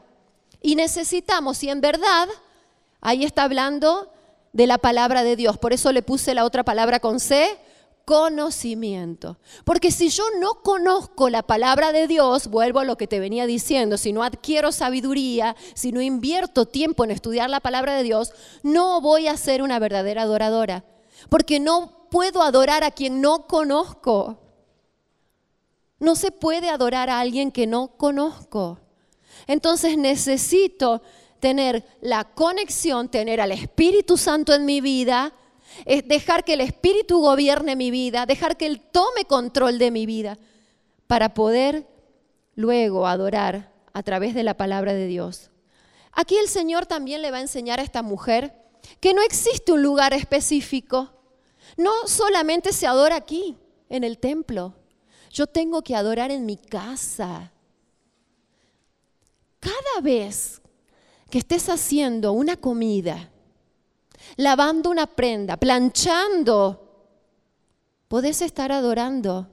[0.63, 2.29] y necesitamos, y en verdad,
[3.01, 4.13] ahí está hablando
[4.57, 5.59] de la palabra de Dios.
[5.59, 7.59] Por eso le puse la otra palabra con C,
[8.07, 9.37] conocimiento.
[9.65, 13.45] Porque si yo no conozco la palabra de Dios, vuelvo a lo que te venía
[13.45, 18.33] diciendo, si no adquiero sabiduría, si no invierto tiempo en estudiar la palabra de Dios,
[18.63, 20.85] no voy a ser una verdadera adoradora.
[21.29, 24.39] Porque no puedo adorar a quien no conozco.
[25.99, 28.81] No se puede adorar a alguien que no conozco.
[29.47, 31.03] Entonces necesito
[31.41, 35.33] tener la conexión, tener al Espíritu Santo en mi vida,
[35.85, 40.07] es dejar que el Espíritu gobierne mi vida, dejar que Él tome control de mi
[40.07, 40.39] vida
[41.07, 41.87] para poder
[42.55, 45.51] luego adorar a través de la palabra de Dios.
[46.13, 48.55] Aquí el Señor también le va a enseñar a esta mujer
[49.01, 51.11] que no existe un lugar específico.
[51.77, 53.57] No solamente se adora aquí,
[53.89, 54.75] en el templo.
[55.31, 57.53] Yo tengo que adorar en mi casa.
[59.61, 60.61] Cada vez
[61.37, 63.31] que estés haciendo una comida,
[64.37, 67.13] lavando una prenda, planchando,
[68.09, 69.47] podés estar adorando.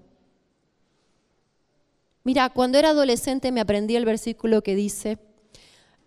[2.24, 5.18] Mira, cuando era adolescente me aprendí el versículo que dice,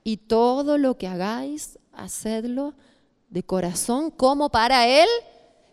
[0.02, 2.72] y todo lo que hagáis, hacedlo
[3.28, 5.08] de corazón como para Él,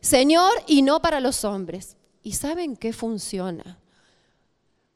[0.02, 1.96] Señor, y no para los hombres.
[2.24, 3.80] ¿Y saben qué funciona?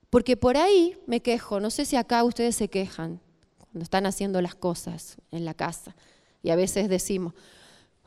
[0.09, 3.21] Porque por ahí me quejo, no sé si acá ustedes se quejan
[3.77, 5.95] cuando están haciendo las cosas en la casa.
[6.41, 7.35] Y a veces decimos,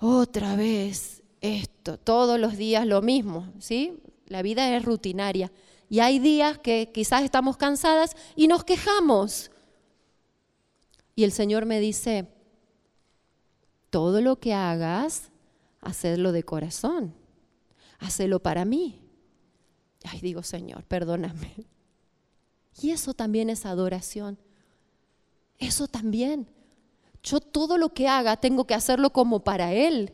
[0.00, 4.02] otra vez esto, todos los días lo mismo, ¿sí?
[4.26, 5.52] La vida es rutinaria.
[5.88, 9.52] Y hay días que quizás estamos cansadas y nos quejamos.
[11.14, 12.26] Y el Señor me dice,
[13.90, 15.30] todo lo que hagas,
[15.80, 17.14] hacedlo de corazón,
[18.00, 19.00] hacelo para mí.
[20.02, 21.68] Ay, digo, Señor, perdóname.
[22.82, 24.36] Y eso también es adoración.
[25.60, 26.48] Eso también.
[27.22, 30.12] Yo todo lo que haga tengo que hacerlo como para Él.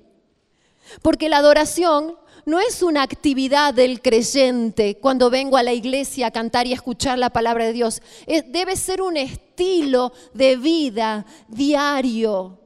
[1.02, 6.30] Porque la adoración no es una actividad del creyente cuando vengo a la iglesia a
[6.30, 8.02] cantar y a escuchar la palabra de Dios.
[8.26, 12.60] debe ser un estilo de vida diario.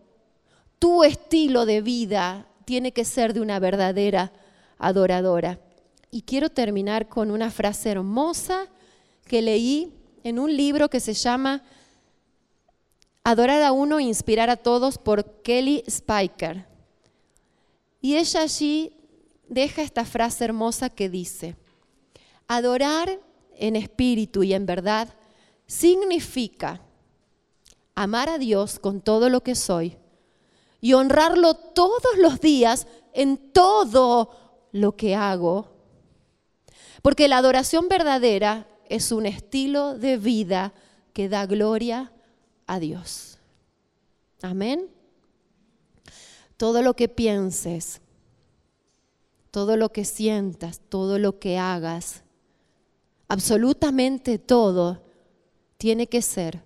[0.78, 4.32] Tu estilo de vida tiene que ser de una verdadera
[4.78, 5.60] adoradora.
[6.10, 8.66] Y quiero terminar con una frase hermosa
[9.26, 11.62] que leí en un libro que se llama
[13.22, 16.66] Adorar a uno e inspirar a todos por Kelly Spiker.
[18.00, 18.92] Y ella allí
[19.48, 21.56] deja esta frase hermosa que dice,
[22.48, 23.20] adorar
[23.56, 25.08] en espíritu y en verdad
[25.66, 26.80] significa
[27.94, 29.98] amar a Dios con todo lo que soy
[30.80, 34.30] y honrarlo todos los días en todo
[34.72, 35.68] lo que hago.
[37.02, 40.72] Porque la adoración verdadera es un estilo de vida
[41.12, 42.12] que da gloria
[42.70, 43.36] a Dios.
[44.42, 44.88] Amén.
[46.56, 48.00] Todo lo que pienses,
[49.50, 52.22] todo lo que sientas, todo lo que hagas,
[53.26, 55.02] absolutamente todo
[55.78, 56.62] tiene que ser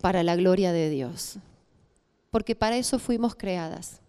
[0.00, 1.36] para la gloria de Dios.
[2.30, 4.00] Porque para eso fuimos creadas.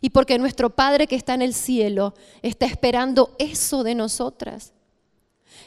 [0.00, 4.72] Y porque nuestro Padre que está en el cielo está esperando eso de nosotras.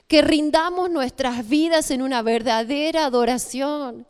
[0.07, 4.07] Que rindamos nuestras vidas en una verdadera adoración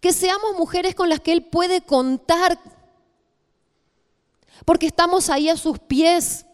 [0.00, 2.58] que seamos mujeres con las que Él puede contar,
[4.64, 6.46] porque estamos ahí a sus pies,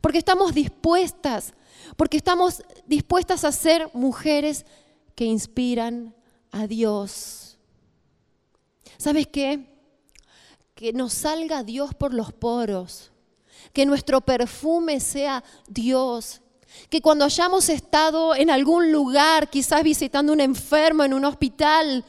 [0.00, 1.54] porque estamos dispuestas,
[1.96, 4.64] porque estamos dispuestas a ser mujeres
[5.14, 6.14] que inspiran
[6.50, 7.58] a Dios.
[8.96, 9.66] ¿Sabes qué?
[10.74, 13.10] Que nos salga Dios por los poros,
[13.72, 16.40] que nuestro perfume sea Dios,
[16.88, 22.04] que cuando hayamos estado en algún lugar, quizás visitando un enfermo en un hospital,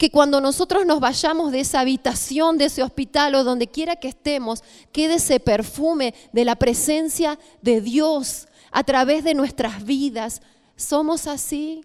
[0.00, 4.08] que cuando nosotros nos vayamos de esa habitación, de ese hospital o donde quiera que
[4.08, 10.40] estemos, quede ese perfume de la presencia de Dios a través de nuestras vidas.
[10.74, 11.84] ¿Somos así?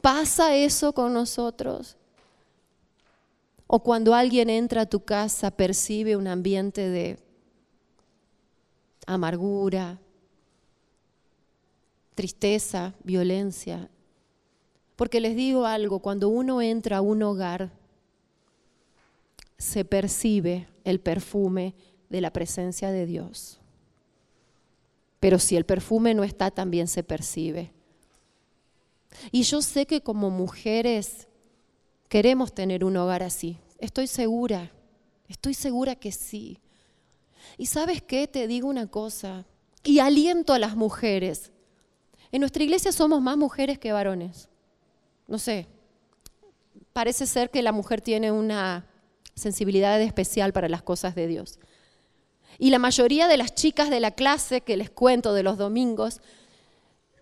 [0.00, 1.96] ¿Pasa eso con nosotros?
[3.66, 7.18] O cuando alguien entra a tu casa percibe un ambiente de
[9.06, 9.98] amargura,
[12.14, 13.90] tristeza, violencia.
[14.96, 17.70] Porque les digo algo, cuando uno entra a un hogar,
[19.58, 21.74] se percibe el perfume
[22.08, 23.60] de la presencia de Dios.
[25.20, 27.72] Pero si el perfume no está, también se percibe.
[29.30, 31.28] Y yo sé que como mujeres
[32.08, 33.58] queremos tener un hogar así.
[33.78, 34.72] Estoy segura,
[35.28, 36.58] estoy segura que sí.
[37.56, 39.46] Y sabes qué, te digo una cosa,
[39.84, 41.52] y aliento a las mujeres.
[42.30, 44.48] En nuestra iglesia somos más mujeres que varones.
[45.26, 45.66] No sé,
[46.92, 48.86] parece ser que la mujer tiene una
[49.34, 51.58] sensibilidad especial para las cosas de Dios.
[52.58, 56.20] Y la mayoría de las chicas de la clase que les cuento de los domingos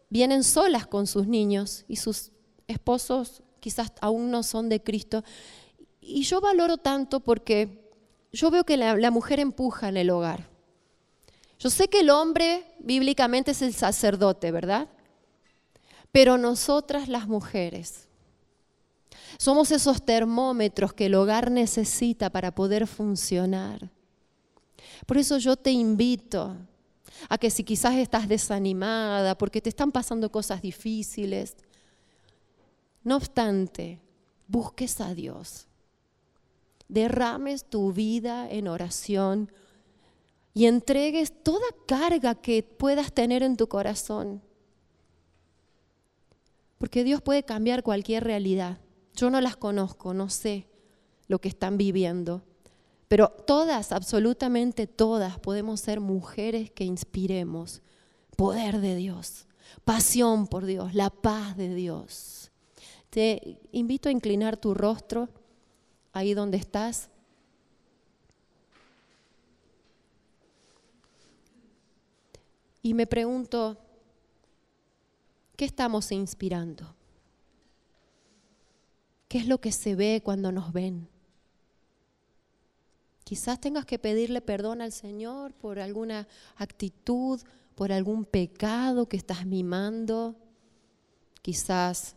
[0.09, 2.33] vienen solas con sus niños y sus
[2.67, 5.23] esposos quizás aún no son de Cristo.
[6.01, 7.91] Y yo valoro tanto porque
[8.33, 10.49] yo veo que la, mujer empuja en el hogar.
[11.59, 14.89] Yo sé que el hombre bíblicamente es el sacerdote, ¿verdad?
[16.13, 18.09] Pero nosotras las mujeres
[19.39, 23.91] somos esos termómetros que el hogar necesita para poder funcionar.
[25.07, 26.57] Por eso yo te invito
[27.29, 31.57] a que si quizás estás desanimada porque te están pasando cosas difíciles,
[33.05, 34.01] no obstante,
[34.49, 35.67] busques a Dios
[36.91, 39.53] derrames tu vida en oración
[40.53, 44.43] y entregues toda carga que puedas tener en tu corazón.
[46.81, 48.79] Porque Dios puede cambiar cualquier realidad.
[49.15, 50.67] Yo no las conozco, no sé
[51.29, 52.43] lo que están viviendo.
[53.07, 57.83] Pero todas, absolutamente todas, podemos ser mujeres que inspiremos
[58.35, 59.47] poder de Dios,
[59.85, 62.51] pasión por Dios, la paz de Dios.
[63.11, 65.29] Te invito a inclinar tu rostro
[66.15, 67.11] ahí donde estás.
[72.81, 73.77] Y me pregunto,
[75.61, 76.97] ¿qué estamos inspirando?
[79.29, 81.07] ¿Qué es lo que se ve cuando nos ven?
[83.25, 87.43] Quizás tengas que pedirle perdón al Señor por alguna actitud,
[87.75, 90.35] por algún pecado que estás mimando,
[91.43, 92.17] quizás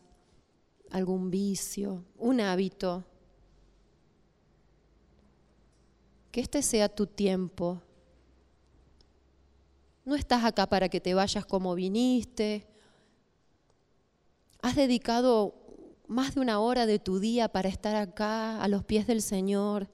[0.90, 3.04] algún vicio, un hábito
[6.32, 7.82] que este sea tu tiempo.
[10.06, 12.70] No estás acá para que te vayas como viniste.
[14.64, 15.54] Has dedicado
[16.08, 19.90] más de una hora de tu día para estar acá a los pies del Señor.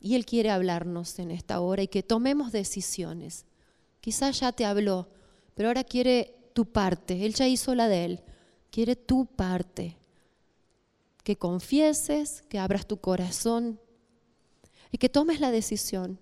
[0.00, 3.46] Y Él quiere hablarnos en esta hora y que tomemos decisiones.
[4.00, 5.08] Quizás ya te habló,
[5.54, 7.26] pero ahora quiere tu parte.
[7.26, 8.22] Él ya hizo la de Él.
[8.70, 9.96] Quiere tu parte.
[11.24, 13.80] Que confieses, que abras tu corazón
[14.92, 16.20] y que tomes la decisión.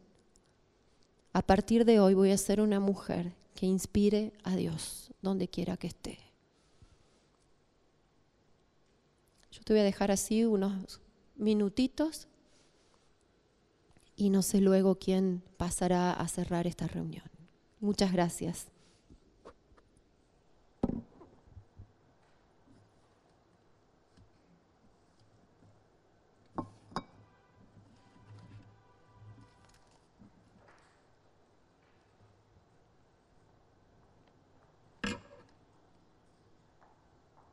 [1.35, 5.77] A partir de hoy voy a ser una mujer que inspire a Dios donde quiera
[5.77, 6.28] que esté.
[9.59, 11.01] Yo te voy a dejar así unos
[11.37, 12.29] minutitos
[14.15, 17.25] y no sé luego quién pasará a cerrar esta reunión.
[17.81, 18.69] Muchas gracias.